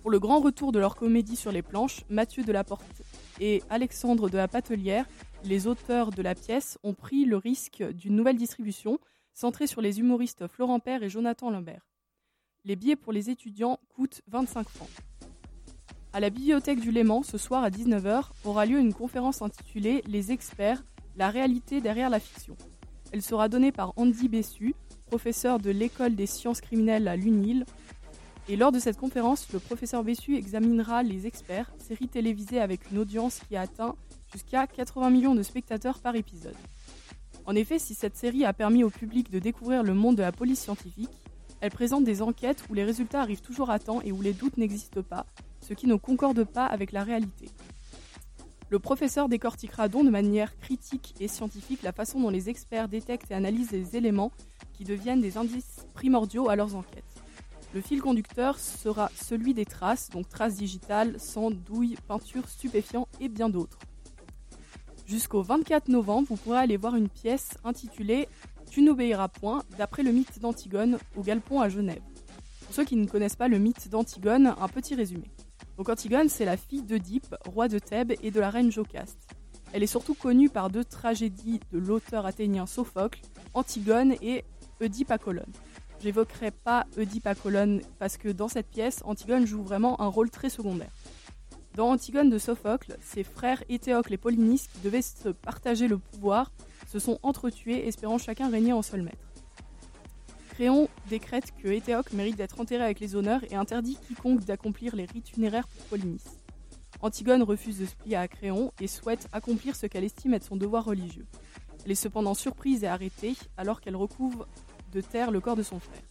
Pour 0.01 0.11
le 0.11 0.19
grand 0.19 0.39
retour 0.39 0.71
de 0.71 0.79
leur 0.79 0.95
comédie 0.95 1.35
sur 1.35 1.51
les 1.51 1.61
planches, 1.61 2.03
Mathieu 2.09 2.43
Delaporte 2.43 3.01
et 3.39 3.63
Alexandre 3.69 4.29
de 4.29 4.37
la 4.37 4.47
Patelière, 4.47 5.05
les 5.43 5.67
auteurs 5.67 6.11
de 6.11 6.21
la 6.21 6.35
pièce, 6.35 6.77
ont 6.83 6.93
pris 6.93 7.25
le 7.25 7.37
risque 7.37 7.83
d'une 7.83 8.15
nouvelle 8.15 8.37
distribution 8.37 8.99
centrée 9.37 9.67
sur 9.67 9.81
les 9.81 9.99
humoristes 9.99 10.47
Florent 10.47 10.79
Père 10.79 11.03
et 11.03 11.09
Jonathan 11.09 11.51
Lambert. 11.51 11.87
Les 12.65 12.75
billets 12.75 12.95
pour 12.95 13.13
les 13.13 13.29
étudiants 13.29 13.79
coûtent 13.93 14.23
25 14.27 14.67
francs. 14.67 14.89
À 16.11 16.19
la 16.19 16.31
bibliothèque 16.31 16.79
du 16.79 16.89
Léman, 16.89 17.21
ce 17.21 17.37
soir 17.37 17.63
à 17.63 17.69
19h, 17.69 18.31
aura 18.45 18.65
lieu 18.65 18.79
une 18.79 18.95
conférence 18.95 19.43
intitulée 19.43 20.01
Les 20.07 20.31
experts, 20.31 20.83
la 21.17 21.29
réalité 21.29 21.81
derrière 21.81 22.09
la 22.09 22.19
fiction. 22.19 22.57
Elle 23.11 23.21
sera 23.21 23.47
donnée 23.47 23.71
par 23.71 23.93
Andy 23.95 24.27
Bessu, 24.27 24.73
professeur 25.05 25.59
de 25.59 25.69
l'école 25.69 26.15
des 26.15 26.25
sciences 26.25 26.59
criminelles 26.59 27.07
à 27.07 27.15
l'UNIL. 27.15 27.67
Et 28.49 28.55
lors 28.55 28.71
de 28.71 28.79
cette 28.79 28.97
conférence, 28.97 29.53
le 29.53 29.59
professeur 29.59 30.03
Bessu 30.03 30.35
examinera 30.35 31.03
Les 31.03 31.27
experts, 31.27 31.71
série 31.77 32.07
télévisée 32.07 32.59
avec 32.59 32.89
une 32.89 32.97
audience 32.97 33.41
qui 33.47 33.55
a 33.55 33.61
atteint 33.61 33.95
jusqu'à 34.33 34.65
80 34.65 35.11
millions 35.11 35.35
de 35.35 35.43
spectateurs 35.43 35.99
par 35.99 36.15
épisode. 36.15 36.55
En 37.47 37.55
effet, 37.55 37.79
si 37.79 37.93
cette 37.93 38.17
série 38.17 38.43
a 38.43 38.51
permis 38.51 38.83
au 38.83 38.89
public 38.89 39.31
de 39.31 39.39
découvrir 39.39 39.81
le 39.81 39.93
monde 39.93 40.17
de 40.17 40.21
la 40.21 40.33
police 40.33 40.59
scientifique, 40.59 41.09
elle 41.61 41.71
présente 41.71 42.03
des 42.03 42.21
enquêtes 42.21 42.65
où 42.69 42.73
les 42.73 42.83
résultats 42.83 43.21
arrivent 43.21 43.41
toujours 43.41 43.69
à 43.69 43.79
temps 43.79 44.01
et 44.01 44.11
où 44.11 44.21
les 44.21 44.33
doutes 44.33 44.57
n'existent 44.57 45.01
pas, 45.01 45.25
ce 45.61 45.73
qui 45.73 45.87
ne 45.87 45.95
concorde 45.95 46.43
pas 46.43 46.65
avec 46.65 46.91
la 46.91 47.05
réalité. 47.05 47.49
Le 48.69 48.79
professeur 48.79 49.29
décortiquera 49.29 49.87
donc 49.87 50.03
de 50.03 50.09
manière 50.09 50.57
critique 50.59 51.15
et 51.21 51.29
scientifique 51.29 51.83
la 51.83 51.93
façon 51.93 52.19
dont 52.19 52.29
les 52.29 52.49
experts 52.49 52.89
détectent 52.89 53.31
et 53.31 53.35
analysent 53.35 53.71
les 53.71 53.95
éléments 53.95 54.33
qui 54.73 54.83
deviennent 54.83 55.21
des 55.21 55.37
indices 55.37 55.85
primordiaux 55.93 56.49
à 56.49 56.57
leurs 56.57 56.75
enquêtes. 56.75 57.05
Le 57.73 57.79
fil 57.79 58.01
conducteur 58.01 58.59
sera 58.59 59.09
celui 59.15 59.53
des 59.53 59.65
traces, 59.65 60.09
donc 60.09 60.27
traces 60.27 60.57
digitales, 60.57 61.17
sang, 61.17 61.49
douille, 61.51 61.95
peinture, 62.09 62.49
stupéfiants 62.49 63.07
et 63.21 63.29
bien 63.29 63.47
d'autres. 63.47 63.79
Jusqu'au 65.07 65.41
24 65.41 65.87
novembre, 65.87 66.27
vous 66.29 66.35
pourrez 66.35 66.57
aller 66.57 66.75
voir 66.75 66.97
une 66.97 67.07
pièce 67.07 67.51
intitulée 67.63 68.27
Tu 68.69 68.81
n'obéiras 68.81 69.29
point, 69.29 69.63
d'après 69.77 70.03
le 70.03 70.11
mythe 70.11 70.39
d'Antigone 70.39 70.97
au 71.15 71.21
Galpon 71.21 71.61
à 71.61 71.69
Genève. 71.69 72.01
Pour 72.65 72.75
ceux 72.75 72.83
qui 72.83 72.97
ne 72.97 73.07
connaissent 73.07 73.37
pas 73.37 73.47
le 73.47 73.57
mythe 73.57 73.87
d'Antigone, 73.87 74.53
un 74.59 74.67
petit 74.67 74.95
résumé. 74.95 75.31
Donc 75.77 75.87
Antigone, 75.87 76.27
c'est 76.27 76.43
la 76.43 76.57
fille 76.57 76.81
d'Oedipe, 76.81 77.33
roi 77.45 77.69
de 77.69 77.79
Thèbes, 77.79 78.15
et 78.21 78.31
de 78.31 78.39
la 78.41 78.49
reine 78.49 78.69
Jocaste. 78.69 79.29
Elle 79.71 79.81
est 79.81 79.87
surtout 79.87 80.13
connue 80.13 80.49
par 80.49 80.69
deux 80.69 80.83
tragédies 80.83 81.61
de 81.71 81.79
l'auteur 81.79 82.25
athénien 82.25 82.65
Sophocle, 82.65 83.21
Antigone 83.53 84.13
et 84.21 84.43
Oedipe 84.81 85.11
à 85.11 85.17
Colonne. 85.17 85.53
J'évoquerai 86.03 86.51
pas 86.51 86.85
Oedipe 86.97 87.27
à 87.27 87.33
Colonne 87.33 87.81
parce 87.97 88.17
que 88.17 88.27
dans 88.27 88.49
cette 88.49 88.67
pièce, 88.67 89.01
Antigone 89.05 89.47
joue 89.47 89.63
vraiment 89.63 90.01
un 90.01 90.07
rôle 90.07 90.29
très 90.29 90.49
secondaire. 90.49 90.91
Dans 91.77 91.91
Antigone 91.91 92.31
de 92.31 92.39
Sophocle, 92.39 92.97
ses 93.01 93.23
frères 93.23 93.63
Éthéocle 93.69 94.11
et 94.11 94.17
Polynice, 94.17 94.65
qui 94.65 94.79
devaient 94.79 95.03
se 95.03 95.29
partager 95.29 95.87
le 95.87 95.99
pouvoir, 95.99 96.51
se 96.87 96.97
sont 96.97 97.19
entretués, 97.21 97.87
espérant 97.87 98.17
chacun 98.17 98.49
régner 98.49 98.73
en 98.73 98.81
seul 98.81 99.03
maître. 99.03 99.31
Créon 100.49 100.89
décrète 101.07 101.53
que 101.61 101.67
Éthéocle 101.67 102.15
mérite 102.15 102.35
d'être 102.35 102.59
enterré 102.59 102.83
avec 102.83 102.99
les 102.99 103.15
honneurs 103.15 103.41
et 103.51 103.55
interdit 103.55 103.95
quiconque 104.07 104.43
d'accomplir 104.43 104.95
les 104.95 105.05
rites 105.05 105.29
funéraires 105.29 105.67
pour 105.67 105.85
Polynice. 105.85 106.39
Antigone 107.01 107.43
refuse 107.43 107.77
de 107.77 107.85
se 107.85 107.93
plier 107.93 108.15
à 108.15 108.27
Créon 108.27 108.71
et 108.81 108.87
souhaite 108.87 109.27
accomplir 109.31 109.75
ce 109.75 109.85
qu'elle 109.85 110.03
estime 110.03 110.33
être 110.33 110.47
son 110.47 110.55
devoir 110.55 110.83
religieux. 110.83 111.27
Elle 111.85 111.91
est 111.91 111.95
cependant 111.95 112.33
surprise 112.33 112.83
et 112.83 112.87
arrêtée 112.87 113.35
alors 113.55 113.81
qu'elle 113.81 113.95
recouvre 113.95 114.47
de 114.93 115.01
terre 115.01 115.29
le 115.29 115.41
corps 115.41 115.55
de 115.55 115.61
son 115.61 115.79
frère. 115.79 116.01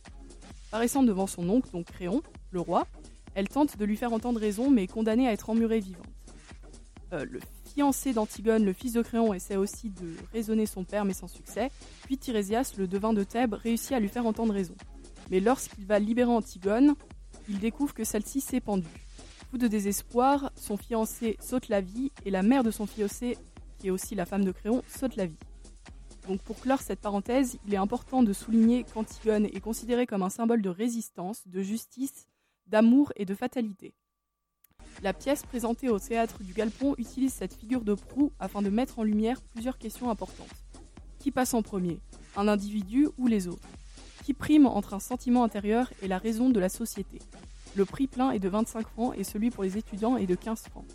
Paraissant 0.71 1.03
devant 1.03 1.27
son 1.27 1.49
oncle, 1.49 1.71
donc 1.73 1.87
Créon, 1.87 2.23
le 2.53 2.61
roi, 2.61 2.87
elle 3.37 3.49
tente 3.49 3.77
de 3.77 3.85
lui 3.85 3.97
faire 3.97 4.15
entendre 4.15 4.41
raison 4.41 4.71
mais 4.71 4.85
est 4.85 4.93
condamnée 4.93 5.29
à 5.29 5.33
être 5.33 5.51
emmurée 5.51 5.81
vivante. 5.81 6.07
Euh, 7.13 7.25
le 7.31 7.39
fiancé 7.73 8.15
d'Antigone, 8.15 8.65
le 8.65 8.73
fils 8.73 8.95
de 8.95 9.03
Créon, 9.03 9.35
essaie 9.35 9.57
aussi 9.57 9.91
de 9.91 10.17
raisonner 10.33 10.65
son 10.65 10.85
père 10.85 11.05
mais 11.05 11.13
sans 11.13 11.29
succès, 11.29 11.71
puis 12.05 12.17
Tirésias, 12.17 12.73
le 12.79 12.89
devin 12.89 13.13
de 13.13 13.23
Thèbes, 13.23 13.53
réussit 13.53 13.93
à 13.93 14.01
lui 14.01 14.09
faire 14.09 14.27
entendre 14.27 14.55
raison. 14.55 14.75
Mais 15.31 15.41
lorsqu'il 15.41 15.85
va 15.85 15.99
libérer 15.99 16.31
Antigone, 16.31 16.95
il 17.49 17.59
découvre 17.59 17.93
que 17.93 18.05
celle-ci 18.05 18.41
s'est 18.41 18.61
pendue. 18.61 18.87
Fou 19.51 19.59
de 19.59 19.69
désespoir, 19.69 20.51
son 20.57 20.79
fiancé 20.79 21.37
saute 21.41 21.69
la 21.69 21.83
vie 21.83 22.11
et 22.25 22.31
la 22.31 22.43
mère 22.43 22.65
de 22.65 22.71
son 22.71 22.87
fiancé, 22.87 23.37
qui 23.79 23.89
est 23.89 23.91
aussi 23.91 24.15
la 24.15 24.25
femme 24.25 24.45
de 24.45 24.53
Créon, 24.53 24.83
saute 24.89 25.15
la 25.15 25.27
vie. 25.27 25.39
Donc 26.27 26.41
pour 26.41 26.59
clore 26.59 26.81
cette 26.81 27.01
parenthèse, 27.01 27.59
il 27.67 27.75
est 27.75 27.77
important 27.77 28.23
de 28.23 28.33
souligner 28.33 28.85
qu'Antigone 28.85 29.45
est 29.45 29.61
considérée 29.61 30.07
comme 30.07 30.23
un 30.23 30.31
symbole 30.31 30.63
de 30.63 30.71
résistance, 30.71 31.47
de 31.47 31.63
justice, 31.63 32.27
d'amour 32.67 33.13
et 33.17 33.25
de 33.25 33.35
fatalité. 33.35 33.95
La 35.03 35.13
pièce 35.13 35.43
présentée 35.45 35.91
au 35.91 35.99
théâtre 35.99 36.43
du 36.43 36.53
Galpon 36.53 36.95
utilise 36.99 37.33
cette 37.33 37.55
figure 37.55 37.85
de 37.85 37.95
proue 37.95 38.33
afin 38.39 38.63
de 38.63 38.71
mettre 38.71 38.99
en 38.99 39.03
lumière 39.03 39.43
plusieurs 39.43 39.79
questions 39.79 40.11
importantes. 40.11 40.65
Qui 41.19 41.31
passe 41.31 41.55
en 41.55 41.63
premier? 41.63 42.01
Un 42.37 42.49
individu 42.49 43.09
ou 43.19 43.27
les 43.27 43.47
autres? 43.47 43.69
Qui 44.25 44.33
prime 44.33 44.67
entre 44.67 44.95
un 44.95 45.01
sentiment 45.01 45.45
intérieur 45.45 45.93
et 46.03 46.09
la 46.09 46.19
raison 46.19 46.49
de 46.51 46.59
la 46.59 46.69
société? 46.69 47.19
Le 47.77 47.85
prix 47.85 48.07
plein 48.07 48.31
est 48.31 48.39
de 48.39 48.49
25 48.49 48.89
francs 48.89 49.15
et 49.19 49.25
celui 49.25 49.51
pour 49.51 49.63
les 49.63 49.77
étudiants 49.77 50.17
est 50.17 50.27
de 50.27 50.35
15 50.35 50.63
francs. 50.63 50.87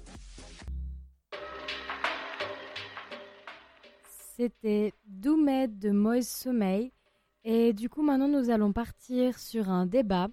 C'était 4.35 4.93
Doumed 5.05 5.77
de 5.77 5.91
Moïse 5.91 6.27
Sommeil. 6.27 6.91
Et 7.43 7.73
du 7.73 7.89
coup, 7.89 8.01
maintenant, 8.01 8.27
nous 8.27 8.49
allons 8.49 8.73
partir 8.73 9.37
sur 9.37 9.69
un 9.69 9.85
débat. 9.85 10.29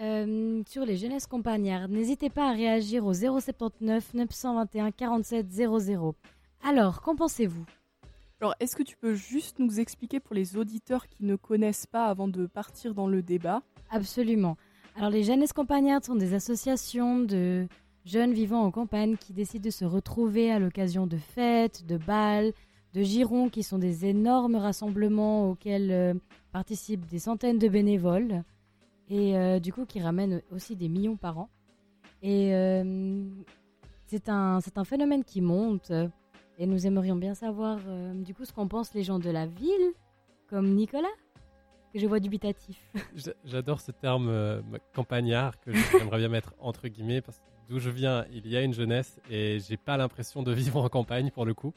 Euh, 0.00 0.62
sur 0.66 0.84
les 0.84 0.96
jeunesses 0.96 1.28
compagnardes, 1.28 1.92
n'hésitez 1.92 2.28
pas 2.28 2.50
à 2.50 2.52
réagir 2.52 3.06
au 3.06 3.14
079 3.14 4.14
921 4.14 4.90
47 4.90 5.52
00. 5.52 6.14
Alors, 6.64 7.00
qu'en 7.00 7.14
pensez-vous? 7.14 7.64
Alors, 8.40 8.54
est-ce 8.58 8.74
que 8.74 8.82
tu 8.82 8.96
peux 8.96 9.14
juste 9.14 9.60
nous 9.60 9.78
expliquer 9.78 10.18
pour 10.18 10.34
les 10.34 10.56
auditeurs 10.56 11.06
qui 11.06 11.24
ne 11.24 11.36
connaissent 11.36 11.86
pas 11.86 12.06
avant 12.06 12.26
de 12.26 12.46
partir 12.46 12.92
dans 12.92 13.06
le 13.06 13.22
débat? 13.22 13.62
Absolument. 13.90 14.56
Alors, 14.96 15.10
les 15.10 15.22
jeunesses 15.22 15.52
compagnardes 15.52 16.04
sont 16.04 16.16
des 16.16 16.34
associations 16.34 17.20
de 17.20 17.68
jeunes 18.04 18.32
vivant 18.32 18.62
en 18.62 18.72
campagne 18.72 19.16
qui 19.16 19.32
décident 19.32 19.64
de 19.64 19.70
se 19.70 19.84
retrouver 19.84 20.50
à 20.50 20.58
l'occasion 20.58 21.06
de 21.06 21.16
fêtes, 21.16 21.86
de 21.86 21.98
bals, 21.98 22.52
de 22.94 23.02
girons 23.02 23.48
qui 23.48 23.62
sont 23.62 23.78
des 23.78 24.06
énormes 24.06 24.56
rassemblements 24.56 25.50
auxquels 25.50 25.90
euh, 25.92 26.14
participent 26.52 27.06
des 27.06 27.20
centaines 27.20 27.58
de 27.58 27.68
bénévoles 27.68 28.42
et 29.10 29.36
euh, 29.36 29.58
du 29.60 29.72
coup 29.72 29.84
qui 29.86 30.00
ramènent 30.00 30.42
aussi 30.50 30.76
des 30.76 30.88
millions 30.88 31.16
par 31.16 31.38
an. 31.38 31.48
Et 32.22 32.54
euh, 32.54 33.24
c'est 34.06 34.28
un, 34.28 34.58
un 34.76 34.84
phénomène 34.84 35.24
qui 35.24 35.40
monte 35.40 35.92
et 36.58 36.66
nous 36.66 36.86
aimerions 36.86 37.16
bien 37.16 37.34
savoir 37.34 37.78
euh, 37.86 38.14
du 38.14 38.34
coup 38.34 38.44
ce 38.44 38.52
qu'en 38.52 38.68
pensent 38.68 38.94
les 38.94 39.02
gens 39.02 39.18
de 39.18 39.30
la 39.30 39.46
ville, 39.46 39.92
comme 40.48 40.74
Nicolas, 40.74 41.08
que 41.92 41.98
je 41.98 42.06
vois 42.06 42.20
dubitatif. 42.20 42.80
J'a- 43.14 43.32
J'adore 43.44 43.80
ce 43.80 43.90
terme 43.92 44.28
euh, 44.28 44.62
campagnard 44.94 45.60
que 45.60 45.72
j'aimerais 45.72 46.18
bien 46.18 46.28
mettre 46.28 46.54
entre 46.58 46.88
guillemets 46.88 47.20
parce 47.20 47.38
que 47.40 47.44
d'où 47.68 47.78
je 47.78 47.90
viens, 47.90 48.24
il 48.32 48.46
y 48.46 48.56
a 48.56 48.62
une 48.62 48.72
jeunesse 48.74 49.18
et 49.30 49.58
j'ai 49.60 49.76
pas 49.76 49.96
l'impression 49.96 50.42
de 50.42 50.52
vivre 50.52 50.82
en 50.82 50.88
campagne 50.88 51.30
pour 51.30 51.44
le 51.44 51.54
coup. 51.54 51.72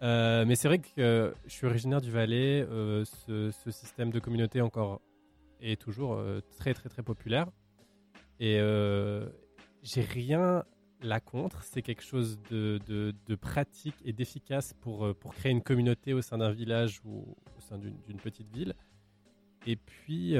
Mais 0.00 0.54
c'est 0.54 0.68
vrai 0.68 0.78
que 0.78 1.34
je 1.46 1.50
suis 1.52 1.66
originaire 1.66 2.00
du 2.00 2.10
Valais. 2.12 2.64
ce 3.26 3.50
système 3.70 4.10
de 4.12 4.20
communauté 4.20 4.60
encore 4.60 5.00
est 5.60 5.80
toujours 5.80 6.14
euh, 6.14 6.40
très 6.58 6.74
très 6.74 6.88
très 6.88 7.02
populaire 7.02 7.48
et 8.40 8.58
euh, 8.60 9.28
j'ai 9.82 10.02
rien 10.02 10.64
là 11.00 11.20
contre. 11.20 11.62
C'est 11.62 11.82
quelque 11.82 12.02
chose 12.02 12.38
de, 12.50 12.80
de- 12.86 13.34
pratique 13.34 13.94
et 14.04 14.12
d'efficace 14.12 14.74
pour 14.80 15.04
euh, 15.04 15.14
pour 15.14 15.34
créer 15.34 15.52
une 15.52 15.62
communauté 15.62 16.12
au 16.12 16.22
sein 16.22 16.38
d'un 16.38 16.50
village 16.52 17.00
ou 17.04 17.36
au 17.56 17.60
sein 17.60 17.78
d'une 17.78 18.18
petite 18.22 18.50
ville. 18.52 18.74
Et 19.66 19.76
puis, 19.76 20.34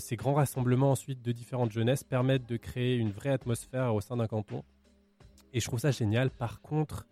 ces 0.00 0.16
grands 0.16 0.32
rassemblements 0.34 0.90
ensuite 0.90 1.22
de 1.22 1.30
différentes 1.30 1.70
jeunesses 1.70 2.02
permettent 2.02 2.48
de 2.48 2.56
créer 2.56 2.96
une 2.96 3.12
vraie 3.12 3.30
atmosphère 3.30 3.94
au 3.94 4.00
sein 4.00 4.16
d'un 4.16 4.26
canton. 4.26 4.64
Et 5.52 5.60
je 5.60 5.66
trouve 5.66 5.78
ça 5.78 5.92
génial. 5.92 6.30
Par 6.30 6.60
contre, 6.62 7.06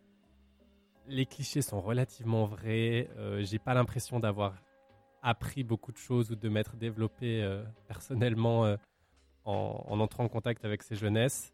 les 1.06 1.26
clichés 1.26 1.62
sont 1.62 1.80
relativement 1.80 2.46
vrais. 2.46 3.08
J'ai 3.42 3.58
pas 3.60 3.74
l'impression 3.74 4.18
d'avoir 4.18 4.54
appris 5.22 5.62
beaucoup 5.62 5.92
de 5.92 5.96
choses 5.96 6.30
ou 6.30 6.36
de 6.36 6.48
m'être 6.48 6.76
développé 6.76 7.42
euh, 7.42 7.62
personnellement 7.88 8.64
euh, 8.64 8.76
en, 9.44 9.84
en 9.88 10.00
entrant 10.00 10.24
en 10.24 10.28
contact 10.28 10.64
avec 10.64 10.82
ces 10.82 10.96
jeunesses. 10.96 11.52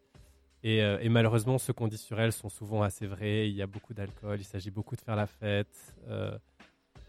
Et, 0.63 0.81
euh, 0.81 0.97
malheureusement, 1.09 1.57
ceux 1.57 1.73
qu'on 1.73 1.87
dit 1.87 1.97
sur 1.97 2.19
elles 2.19 2.33
sont 2.33 2.49
souvent 2.49 2.81
assez 2.81 3.05
vrais. 3.05 3.49
Il 3.49 3.55
y 3.55 3.61
a 3.61 3.67
beaucoup 3.67 3.93
d'alcool, 3.93 4.39
il 4.39 4.45
s'agit 4.45 4.71
beaucoup 4.71 4.95
de 4.95 5.01
faire 5.01 5.15
la 5.15 5.27
fête. 5.27 5.95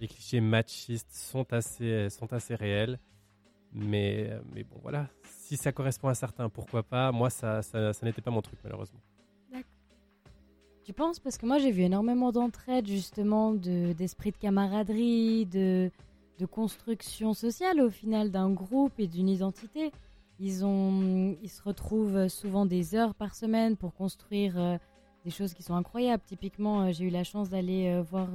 Les 0.01 0.07
clichés 0.07 0.41
machistes 0.41 1.13
sont 1.13 1.53
assez, 1.53 2.09
sont 2.11 2.33
assez 2.33 2.55
réels. 2.55 2.99
Mais, 3.73 4.31
mais 4.55 4.63
bon, 4.63 4.79
voilà. 4.83 5.09
Si 5.25 5.57
ça 5.57 5.73
correspond 5.73 6.09
à 6.09 6.15
certains, 6.15 6.49
pourquoi 6.49 6.83
pas? 6.83 7.11
Moi, 7.11 7.31
ça, 7.31 7.63
ça, 7.63 7.93
n'était 8.03 8.23
pas 8.23 8.31
mon 8.31 8.43
truc, 8.43 8.59
malheureusement. 8.63 9.01
Tu 10.89 10.95
penses? 10.95 11.19
Parce 11.21 11.37
que 11.37 11.45
moi 11.45 11.59
j'ai 11.59 11.71
vu 11.71 11.83
énormément 11.83 12.33
d'entraide 12.33 12.87
justement, 12.87 13.53
de- 13.53 13.93
d'esprit 13.93 14.31
de, 14.31 14.39
camaraderie, 14.39 15.45
de, 15.45 15.91
de 16.39 16.47
construction 16.47 17.35
sociale 17.35 17.81
au 17.81 17.91
final 17.91 18.31
d'un 18.31 18.51
groupe 18.51 18.93
et 18.99 19.07
d'une 19.07 19.29
identité. 19.29 19.93
Ils, 20.41 20.65
ont, 20.65 21.37
ils 21.43 21.49
se 21.51 21.63
retrouvent 21.63 22.29
souvent 22.29 22.65
des 22.65 22.95
heures 22.95 23.15
par 23.15 23.35
semaine 23.35 23.77
pour 23.77 23.95
construire 23.95 24.59
euh, 24.59 24.77
des 25.25 25.31
choses 25.31 25.53
qui 25.53 25.63
sont 25.65 25.75
incroyables. 25.75 26.23
Typiquement, 26.27 26.83
euh, 26.83 26.93
j'ai 26.93 27.07
eu 27.07 27.11
la 27.11 27.25
chance 27.25 27.51
d'aller 27.51 27.89
euh, 27.89 28.03
voir 28.03 28.29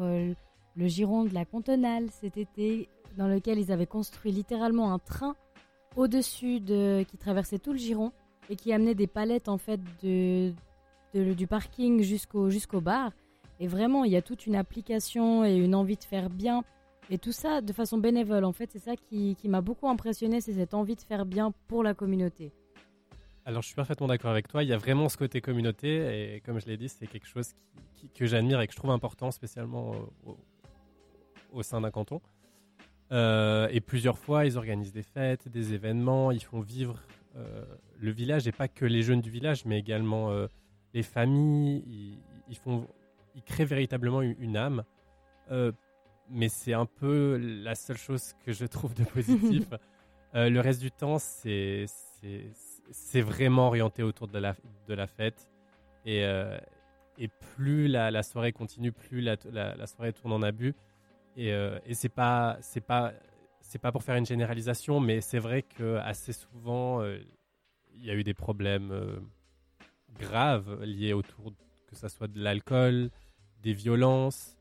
le 0.75 0.87
giron 0.87 1.23
de 1.23 1.33
la 1.33 1.45
Cantonale 1.45 2.09
cet 2.11 2.35
été, 2.37 2.89
dans 3.17 3.27
lequel 3.27 3.57
ils 3.59 3.71
avaient 3.71 3.85
construit 3.85 4.31
littéralement 4.31 4.91
un 4.93 4.99
train 4.99 5.35
au-dessus 5.95 6.59
de 6.59 7.05
qui 7.09 7.17
traversait 7.17 7.59
tout 7.59 7.71
le 7.71 7.77
giron 7.77 8.11
et 8.49 8.55
qui 8.55 8.73
amenait 8.73 8.95
des 8.95 9.07
palettes 9.07 9.47
en 9.47 9.57
fait 9.59 9.79
de- 10.01 10.51
du 11.13 11.45
parking 11.45 12.01
jusqu'au 12.01 12.49
jusqu'au 12.49 12.81
bar. 12.81 13.11
Et 13.59 13.67
vraiment, 13.67 14.03
il 14.03 14.11
y 14.11 14.15
a 14.17 14.21
toute 14.23 14.47
une 14.47 14.55
application 14.55 15.45
et 15.45 15.55
une 15.55 15.75
envie 15.75 15.95
de 15.95 16.03
faire 16.03 16.29
bien. 16.31 16.63
Et 17.09 17.17
tout 17.17 17.31
ça 17.31 17.61
de 17.61 17.73
façon 17.73 17.97
bénévole. 17.97 18.45
En 18.45 18.53
fait, 18.53 18.71
c'est 18.71 18.79
ça 18.79 18.95
qui, 18.95 19.35
qui 19.35 19.49
m'a 19.49 19.61
beaucoup 19.61 19.87
impressionné, 19.87 20.41
c'est 20.41 20.53
cette 20.53 20.73
envie 20.73 20.95
de 20.95 21.01
faire 21.01 21.25
bien 21.25 21.53
pour 21.67 21.83
la 21.83 21.93
communauté. 21.93 22.51
Alors, 23.45 23.61
je 23.61 23.67
suis 23.67 23.75
parfaitement 23.75 24.07
d'accord 24.07 24.31
avec 24.31 24.47
toi. 24.47 24.63
Il 24.63 24.69
y 24.69 24.73
a 24.73 24.77
vraiment 24.77 25.09
ce 25.09 25.17
côté 25.17 25.41
communauté. 25.41 26.35
Et 26.35 26.41
comme 26.41 26.59
je 26.59 26.65
l'ai 26.65 26.77
dit, 26.77 26.87
c'est 26.87 27.07
quelque 27.07 27.27
chose 27.27 27.53
que 28.15 28.25
j'admire 28.25 28.61
et 28.61 28.67
que 28.67 28.73
je 28.73 28.77
trouve 28.77 28.91
important, 28.91 29.31
spécialement 29.31 29.93
au, 31.51 31.61
sein 31.61 31.81
d'un 31.81 31.91
canton. 31.91 32.21
Euh, 33.11 33.67
et 33.69 33.81
plusieurs 33.81 34.17
fois, 34.17 34.45
ils 34.45 34.57
organisent 34.57 34.93
des 34.93 35.03
fêtes, 35.03 35.49
des 35.49 35.73
événements. 35.73 36.31
Ils 36.31 36.43
font 36.43 36.61
vivre 36.61 37.01
euh, 37.35 37.65
le 37.99 38.11
village 38.11 38.47
et 38.47 38.53
pas 38.53 38.69
que 38.69 38.85
les 38.85 39.03
jeunes 39.03 39.21
du 39.21 39.29
village, 39.29 39.65
mais 39.65 39.77
également 39.77 40.31
euh, 40.31 40.47
les 40.93 41.03
familles. 41.03 41.83
Ils, 41.85 42.57
ils 43.35 43.43
créent 43.43 43.65
véritablement 43.65 44.21
une 44.21 44.55
âme. 44.55 44.83
Mais 46.29 46.49
c'est 46.49 46.73
un 46.73 46.85
peu 46.85 47.37
la 47.37 47.75
seule 47.75 47.97
chose 47.97 48.33
que 48.45 48.53
je 48.53 48.65
trouve 48.65 48.93
de 48.93 49.03
positif. 49.03 49.65
Euh, 50.35 50.49
le 50.49 50.61
reste 50.61 50.81
du 50.81 50.89
temps, 50.89 51.19
c'est 51.19 51.85
vraiment 53.21 53.67
orienté 53.67 54.01
autour 54.01 54.27
de 54.27 54.39
la 54.39 54.55
de 54.87 54.95
la 54.95 55.05
fête 55.05 55.47
et 56.05 56.25
euh, 56.25 56.57
et 57.19 57.27
plus 57.27 57.87
la, 57.87 58.09
la 58.09 58.23
soirée 58.23 58.51
continue, 58.51 58.91
plus 58.91 59.21
la, 59.21 59.35
la, 59.51 59.75
la 59.75 59.85
soirée 59.85 60.11
tourne 60.11 60.33
en 60.33 60.41
abus 60.41 60.73
et 61.37 61.53
euh, 61.53 61.77
et 61.85 61.93
c'est 61.93 62.09
pas 62.09 62.57
c'est 62.61 62.81
pas 62.81 63.13
c'est 63.61 63.77
pas 63.77 63.91
pour 63.91 64.03
faire 64.03 64.15
une 64.15 64.25
généralisation, 64.25 64.99
mais 64.99 65.21
c'est 65.21 65.37
vrai 65.37 65.61
que 65.61 65.97
assez 65.97 66.33
souvent 66.33 67.01
euh, 67.03 67.19
il 67.93 68.03
y 68.03 68.09
a 68.09 68.15
eu 68.15 68.23
des 68.23 68.33
problèmes 68.33 69.21
graves 70.17 70.83
liés 70.83 71.13
autour 71.13 71.53
que 71.85 71.95
ça 71.95 72.09
soit 72.09 72.27
de 72.27 72.41
l'alcool, 72.41 73.11
des 73.61 73.73
violences 73.73 74.57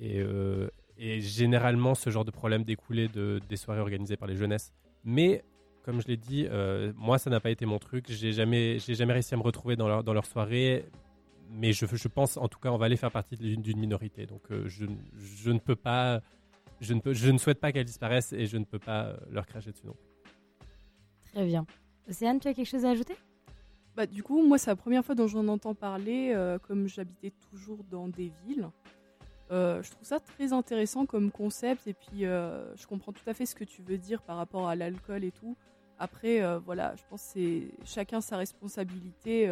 et 0.00 0.20
euh, 0.20 0.68
et 0.98 1.20
généralement, 1.20 1.94
ce 1.94 2.10
genre 2.10 2.24
de 2.24 2.32
problème 2.32 2.64
découlait 2.64 3.06
de, 3.08 3.40
des 3.48 3.56
soirées 3.56 3.80
organisées 3.80 4.16
par 4.16 4.26
les 4.26 4.34
jeunesses. 4.34 4.72
Mais, 5.04 5.44
comme 5.84 6.00
je 6.02 6.08
l'ai 6.08 6.16
dit, 6.16 6.46
euh, 6.50 6.92
moi, 6.96 7.18
ça 7.18 7.30
n'a 7.30 7.38
pas 7.38 7.50
été 7.50 7.66
mon 7.66 7.78
truc. 7.78 8.06
J'ai 8.08 8.32
jamais, 8.32 8.80
j'ai 8.80 8.96
jamais 8.96 9.12
réussi 9.12 9.32
à 9.32 9.36
me 9.36 9.42
retrouver 9.42 9.76
dans 9.76 9.86
leur, 9.86 10.02
dans 10.02 10.12
leur 10.12 10.26
soirée. 10.26 10.84
Mais 11.50 11.72
je, 11.72 11.86
je 11.86 12.08
pense, 12.08 12.36
en 12.36 12.48
tout 12.48 12.58
cas, 12.58 12.70
on 12.72 12.78
va 12.78 12.86
aller 12.86 12.96
faire 12.96 13.12
partie 13.12 13.36
d'une 13.36 13.62
d'une 13.62 13.78
minorité. 13.78 14.26
Donc, 14.26 14.42
euh, 14.50 14.66
je, 14.66 14.86
je 15.16 15.50
ne 15.52 15.60
peux 15.60 15.76
pas, 15.76 16.20
je 16.80 16.94
ne 16.94 17.00
peux, 17.00 17.14
je 17.14 17.30
ne 17.30 17.38
souhaite 17.38 17.60
pas 17.60 17.70
qu'elles 17.70 17.86
disparaissent 17.86 18.32
et 18.32 18.46
je 18.46 18.56
ne 18.56 18.64
peux 18.64 18.80
pas 18.80 19.14
leur 19.30 19.46
cracher 19.46 19.70
dessus 19.70 19.86
non 19.86 19.94
plus. 19.94 20.08
Très 21.32 21.46
bien. 21.46 21.64
Océane, 22.08 22.40
tu 22.40 22.48
as 22.48 22.54
quelque 22.54 22.66
chose 22.66 22.84
à 22.84 22.90
ajouter? 22.90 23.14
Bah, 23.94 24.06
du 24.06 24.24
coup, 24.24 24.44
moi, 24.44 24.58
c'est 24.58 24.70
la 24.70 24.76
première 24.76 25.04
fois 25.04 25.14
dont 25.14 25.28
j'en 25.28 25.46
entends 25.46 25.76
parler, 25.76 26.32
euh, 26.34 26.58
comme 26.58 26.88
j'habitais 26.88 27.32
toujours 27.50 27.84
dans 27.84 28.08
des 28.08 28.32
villes. 28.44 28.68
Euh, 29.50 29.82
je 29.82 29.90
trouve 29.90 30.06
ça 30.06 30.20
très 30.20 30.52
intéressant 30.52 31.06
comme 31.06 31.30
concept, 31.30 31.86
et 31.86 31.94
puis 31.94 32.26
euh, 32.26 32.74
je 32.76 32.86
comprends 32.86 33.12
tout 33.12 33.22
à 33.26 33.34
fait 33.34 33.46
ce 33.46 33.54
que 33.54 33.64
tu 33.64 33.82
veux 33.82 33.98
dire 33.98 34.22
par 34.22 34.36
rapport 34.36 34.68
à 34.68 34.76
l'alcool 34.76 35.24
et 35.24 35.32
tout. 35.32 35.56
Après, 35.98 36.42
euh, 36.42 36.58
voilà, 36.58 36.94
je 36.96 37.02
pense 37.08 37.22
que 37.22 37.28
c'est 37.32 37.70
chacun 37.84 38.20
sa 38.20 38.36
responsabilité. 38.36 39.50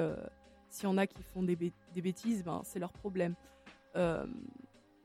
S'il 0.69 0.85
y 0.85 0.93
en 0.93 0.99
a 0.99 1.07
qui 1.07 1.23
font 1.23 1.43
des, 1.43 1.57
des 1.57 2.03
bêtises, 2.03 2.45
ben, 2.45 2.61
c'est 2.65 2.79
leur 2.79 2.93
problème. 2.93 3.35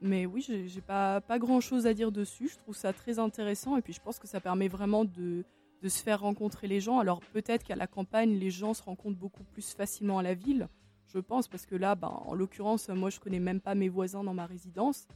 Mais 0.01 0.25
oui, 0.25 0.41
j'ai 0.41 0.81
pas, 0.81 1.21
pas 1.21 1.37
grand 1.37 1.61
chose 1.61 1.85
à 1.85 1.93
dire 1.93 2.11
dessus. 2.11 2.49
Je 2.49 2.57
trouve 2.57 2.75
ça 2.75 2.91
très 2.91 3.19
intéressant, 3.19 3.77
et 3.77 3.81
puis 3.81 3.93
je 3.93 4.01
pense 4.01 4.19
que 4.19 4.27
ça 4.27 4.39
permet 4.39 4.67
vraiment 4.67 5.05
de, 5.05 5.45
de 5.81 5.89
se 5.89 6.01
faire 6.01 6.21
rencontrer 6.21 6.67
les 6.67 6.81
gens. 6.81 6.99
Alors 6.99 7.21
peut-être 7.33 7.63
qu'à 7.63 7.75
la 7.75 7.87
campagne, 7.87 8.33
les 8.37 8.51
gens 8.51 8.73
se 8.73 8.83
rencontrent 8.83 9.19
beaucoup 9.19 9.43
plus 9.43 9.73
facilement 9.73 10.19
à 10.19 10.23
la 10.23 10.33
ville, 10.33 10.67
je 11.13 11.19
pense, 11.19 11.47
parce 11.47 11.65
que 11.65 11.75
là, 11.75 11.95
ben, 11.95 12.07
en 12.07 12.33
l'occurrence, 12.33 12.89
moi, 12.89 13.09
je 13.09 13.19
connais 13.19 13.39
même 13.39 13.59
pas 13.59 13.75
mes 13.75 13.89
voisins 13.89 14.23
dans 14.23 14.33
ma 14.33 14.45
résidence. 14.45 15.07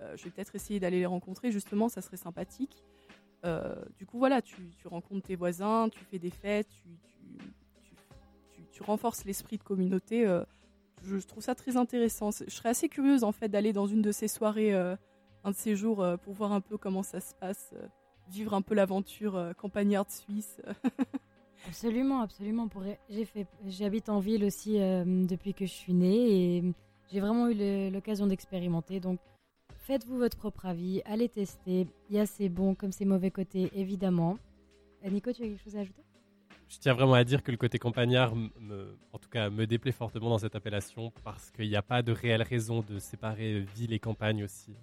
Euh, 0.00 0.16
je 0.16 0.24
vais 0.24 0.30
peut-être 0.30 0.54
essayer 0.54 0.80
d'aller 0.80 0.98
les 0.98 1.06
rencontrer, 1.06 1.52
justement, 1.52 1.88
ça 1.88 2.00
serait 2.00 2.16
sympathique. 2.16 2.82
Euh, 3.44 3.74
du 3.98 4.06
coup, 4.06 4.18
voilà, 4.18 4.40
tu, 4.40 4.70
tu 4.78 4.88
rencontres 4.88 5.26
tes 5.26 5.36
voisins, 5.36 5.88
tu 5.90 6.04
fais 6.04 6.18
des 6.18 6.30
fêtes, 6.30 6.68
tu, 6.70 6.88
tu, 8.54 8.62
tu, 8.70 8.82
renforces 8.82 9.24
l'esprit 9.24 9.58
de 9.58 9.62
communauté. 9.62 10.26
euh, 10.26 10.44
je, 11.04 11.16
trouve 11.18 11.42
ça 11.42 11.54
très 11.54 11.76
intéressant. 11.76 12.30
Je 12.30 12.50
serais 12.50 12.70
assez 12.70 12.88
curieuse, 12.88 13.24
en 13.24 13.32
fait, 13.32 13.48
d'aller 13.48 13.72
dans 13.72 13.86
une 13.86 14.02
de 14.02 14.12
ces 14.12 14.28
soirées, 14.28 14.72
un 14.72 15.50
de 15.50 15.56
ces 15.56 15.74
jours, 15.74 16.06
pour 16.22 16.32
voir 16.32 16.52
un 16.52 16.60
peu 16.60 16.78
comment 16.78 17.02
ça 17.02 17.20
se 17.20 17.34
passe, 17.34 17.74
vivre 18.28 18.54
un 18.54 18.62
peu 18.62 18.74
l'aventure 18.74 19.52
campagnarde 19.58 20.08
suisse. 20.08 20.62
Absolument, 21.66 22.20
absolument. 22.20 22.68
J'habite 23.66 24.08
en 24.08 24.18
ville 24.18 24.44
aussi 24.44 24.80
euh, 24.80 25.04
depuis 25.26 25.54
que 25.54 25.64
je 25.64 25.72
suis 25.72 25.94
née 25.94 26.56
et 26.56 26.64
j'ai 27.10 27.20
vraiment 27.20 27.48
eu 27.48 27.90
l'occasion 27.90 28.26
d'expérimenter. 28.26 29.00
Donc, 29.00 29.20
faites-vous 29.78 30.18
votre 30.18 30.36
propre 30.36 30.66
avis, 30.66 31.02
allez 31.04 31.28
tester. 31.28 31.86
Il 32.10 32.16
y 32.16 32.18
a 32.18 32.26
ses 32.26 32.48
bons 32.48 32.74
comme 32.74 32.92
ses 32.92 33.04
mauvais 33.04 33.30
côtés, 33.30 33.70
évidemment. 33.74 34.38
Euh, 35.04 35.10
Nico, 35.10 35.32
tu 35.32 35.42
as 35.42 35.46
quelque 35.46 35.62
chose 35.62 35.76
à 35.76 35.80
ajouter? 35.80 36.02
Je 36.68 36.78
tiens 36.78 36.94
vraiment 36.94 37.14
à 37.14 37.24
dire 37.24 37.42
que 37.42 37.50
le 37.50 37.58
côté 37.58 37.78
campagnard, 37.78 38.32
en 39.12 39.18
tout 39.18 39.28
cas, 39.28 39.50
me 39.50 39.66
déplaît 39.66 39.92
fortement 39.92 40.30
dans 40.30 40.38
cette 40.38 40.56
appellation 40.56 41.12
parce 41.22 41.50
qu'il 41.50 41.68
n'y 41.68 41.76
a 41.76 41.82
pas 41.82 42.00
de 42.00 42.12
réelle 42.12 42.42
raison 42.42 42.80
de 42.80 42.98
séparer 42.98 43.60
ville 43.60 43.92
et 43.92 43.98
campagne 43.98 44.42
aussi 44.42 44.74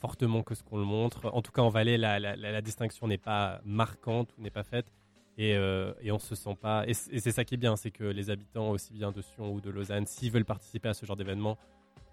fortement 0.00 0.42
que 0.42 0.54
ce 0.54 0.62
qu'on 0.62 0.78
le 0.78 0.84
montre. 0.84 1.30
En 1.32 1.42
tout 1.42 1.52
cas, 1.52 1.62
en 1.62 1.68
Valais, 1.68 1.98
la, 1.98 2.18
la, 2.18 2.62
distinction 2.62 3.06
n'est 3.06 3.18
pas 3.18 3.60
marquante 3.64 4.34
ou 4.36 4.42
n'est 4.42 4.50
pas 4.50 4.62
faite. 4.64 4.92
Et, 5.40 5.56
euh, 5.56 5.94
et, 6.02 6.12
on 6.12 6.18
se 6.18 6.34
sent 6.34 6.54
pas. 6.60 6.84
Et 6.86 6.92
c'est 6.92 7.30
ça 7.30 7.46
qui 7.46 7.54
est 7.54 7.56
bien, 7.56 7.74
c'est 7.74 7.90
que 7.90 8.04
les 8.04 8.28
habitants, 8.28 8.72
aussi 8.72 8.92
bien 8.92 9.10
de 9.10 9.22
Sion 9.22 9.54
ou 9.54 9.62
de 9.62 9.70
Lausanne, 9.70 10.04
s'ils 10.04 10.30
veulent 10.30 10.44
participer 10.44 10.90
à 10.90 10.92
ce 10.92 11.06
genre 11.06 11.16
d'événement, 11.16 11.56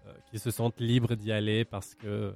euh, 0.06 0.12
qu'ils 0.30 0.40
se 0.40 0.50
sentent 0.50 0.80
libres 0.80 1.14
d'y 1.14 1.30
aller 1.30 1.66
parce 1.66 1.94
que 1.94 2.32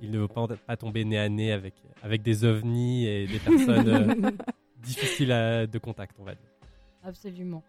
ils 0.00 0.12
ne 0.12 0.18
veulent 0.20 0.28
pas, 0.28 0.46
pas 0.46 0.76
tomber 0.76 1.04
nez 1.04 1.18
à 1.18 1.28
nez 1.28 1.50
avec, 1.50 1.74
avec 2.04 2.22
des 2.22 2.44
ovnis 2.44 3.08
et 3.08 3.26
des 3.26 3.40
personnes 3.40 3.88
euh, 3.88 4.30
difficiles 4.76 5.30
de 5.68 5.78
contact, 5.78 6.14
on 6.20 6.22
va 6.22 6.36
dire. 6.36 6.50
Absolument. 7.02 7.64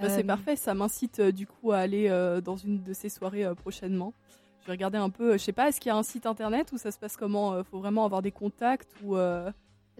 Bah, 0.00 0.08
c'est 0.08 0.24
parfait, 0.24 0.56
ça 0.56 0.72
m'incite 0.72 1.20
du 1.20 1.46
coup 1.46 1.72
à 1.72 1.80
aller 1.80 2.08
dans 2.42 2.56
une 2.56 2.82
de 2.82 2.94
ces 2.94 3.10
soirées 3.10 3.44
prochainement. 3.54 4.14
Je 4.62 4.66
vais 4.68 4.72
regarder 4.72 4.96
un 4.96 5.10
peu, 5.10 5.32
je 5.32 5.44
sais 5.44 5.52
pas, 5.52 5.68
est-ce 5.68 5.78
qu'il 5.78 5.90
y 5.90 5.92
a 5.92 5.96
un 5.96 6.02
site 6.02 6.24
internet 6.24 6.72
où 6.72 6.78
ça 6.78 6.90
se 6.90 6.98
passe 6.98 7.18
comment? 7.18 7.58
Il 7.58 7.64
faut 7.64 7.80
vraiment 7.80 8.06
avoir 8.06 8.22
des 8.22 8.32
contacts 8.32 8.94
ou 9.04 9.18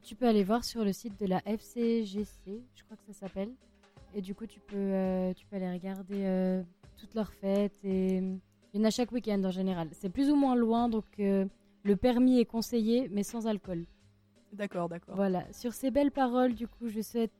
tu 0.00 0.14
peux 0.14 0.26
aller 0.26 0.44
voir 0.44 0.64
sur 0.64 0.84
le 0.84 0.92
site 0.92 1.18
de 1.20 1.26
la 1.26 1.40
FCGC, 1.46 2.62
je 2.74 2.84
crois 2.84 2.96
que 2.96 3.12
ça 3.12 3.12
s'appelle. 3.12 3.50
Et 4.14 4.20
du 4.20 4.34
coup, 4.34 4.46
tu 4.46 4.60
peux, 4.60 4.76
euh, 4.76 5.32
tu 5.34 5.46
peux 5.46 5.56
aller 5.56 5.70
regarder 5.70 6.24
euh, 6.24 6.62
toutes 6.98 7.14
leurs 7.14 7.32
fêtes. 7.32 7.78
Et 7.84 8.16
il 8.16 8.40
y 8.74 8.80
en 8.80 8.84
a 8.84 8.90
chaque 8.90 9.12
week-end 9.12 9.42
en 9.44 9.50
général. 9.50 9.88
C'est 9.92 10.08
plus 10.08 10.30
ou 10.30 10.36
moins 10.36 10.56
loin, 10.56 10.88
donc 10.88 11.04
euh, 11.18 11.46
le 11.84 11.96
permis 11.96 12.40
est 12.40 12.44
conseillé, 12.44 13.08
mais 13.10 13.22
sans 13.22 13.46
alcool. 13.46 13.84
D'accord, 14.52 14.88
d'accord. 14.88 15.14
Voilà. 15.14 15.44
Sur 15.52 15.72
ces 15.72 15.90
belles 15.90 16.10
paroles, 16.10 16.54
du 16.54 16.66
coup, 16.66 16.88
je 16.88 17.00
souhaite 17.00 17.30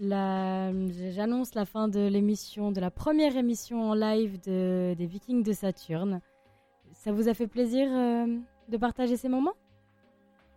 la, 0.00 0.72
j'annonce 1.10 1.54
la 1.54 1.66
fin 1.66 1.88
de 1.88 2.06
l'émission, 2.06 2.72
de 2.72 2.80
la 2.80 2.90
première 2.90 3.36
émission 3.36 3.90
en 3.90 3.94
live 3.94 4.40
de, 4.40 4.94
des 4.96 5.06
Vikings 5.06 5.42
de 5.42 5.52
Saturne. 5.52 6.20
Ça 6.92 7.12
vous 7.12 7.28
a 7.28 7.34
fait 7.34 7.46
plaisir 7.46 7.86
de 7.90 8.76
partager 8.78 9.18
ces 9.18 9.28
moments? 9.28 9.52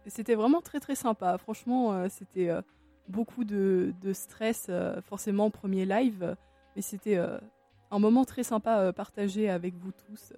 C'était 0.09 0.35
vraiment 0.35 0.61
très 0.61 0.79
très 0.79 0.95
sympa. 0.95 1.37
Franchement, 1.37 1.93
euh, 1.93 2.07
c'était 2.09 2.49
euh, 2.49 2.61
beaucoup 3.07 3.43
de, 3.43 3.93
stress, 4.13 4.67
euh, 4.69 5.01
forcément, 5.01 5.49
premier 5.49 5.85
live. 5.85 6.35
Mais 6.75 6.81
c'était 6.81 7.17
un 7.17 7.99
moment 7.99 8.23
très 8.23 8.43
sympa 8.43 8.93
partagé 8.93 9.49
avec 9.49 9.73
vous 9.75 9.91
tous. 9.91 10.33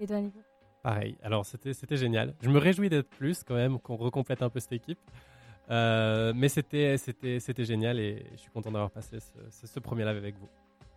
Et 0.00 0.06
toi, 0.06 0.20
Nico? 0.20 0.38
Pareil. 0.84 1.16
Alors, 1.22 1.44
c'était, 1.44 1.72
c'était 1.72 1.96
génial. 1.96 2.34
Je 2.40 2.48
me 2.48 2.58
réjouis 2.58 2.88
d'être 2.88 3.08
plus 3.08 3.42
quand 3.42 3.56
même, 3.56 3.80
qu'on 3.80 3.96
recomplète 3.96 4.42
un 4.42 4.48
peu 4.48 4.60
cette 4.60 4.72
équipe. 4.72 5.00
mais 5.68 6.48
c'était, 6.48 6.96
c'était, 6.96 7.40
c'était 7.40 7.64
génial 7.64 7.98
et 7.98 8.24
je 8.32 8.36
suis 8.36 8.50
content 8.52 8.70
d'avoir 8.70 8.92
passé 8.92 9.18
ce, 9.18 9.66
ce, 9.66 9.80
premier 9.80 10.04
live 10.04 10.16
avec 10.16 10.36
vous. 10.38 10.48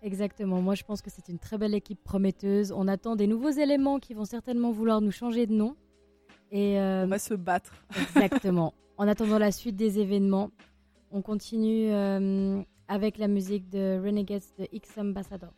Exactement. 0.03 0.61
Moi, 0.61 0.75
je 0.75 0.83
pense 0.83 1.01
que 1.01 1.09
c'est 1.09 1.27
une 1.27 1.39
très 1.39 1.57
belle 1.57 1.73
équipe 1.73 2.03
prometteuse. 2.03 2.71
On 2.71 2.87
attend 2.87 3.15
des 3.15 3.25
nouveaux 3.25 3.49
éléments 3.49 3.97
qui 3.97 4.13
vont 4.13 4.25
certainement 4.25 4.71
vouloir 4.71 5.01
nous 5.01 5.11
changer 5.11 5.47
de 5.47 5.53
nom. 5.53 5.75
Et, 6.53 6.79
euh, 6.79 7.03
on 7.03 7.07
va 7.07 7.19
se 7.19 7.33
battre. 7.33 7.73
Exactement. 8.15 8.73
en 8.97 9.07
attendant 9.07 9.39
la 9.39 9.51
suite 9.51 9.75
des 9.75 9.99
événements, 9.99 10.51
on 11.11 11.21
continue 11.21 11.91
euh, 11.91 12.61
avec 12.87 13.17
la 13.17 13.27
musique 13.27 13.69
de 13.69 13.99
Renegades 14.03 14.43
de 14.59 14.67
X 14.71 14.97
Ambassador. 14.97 15.51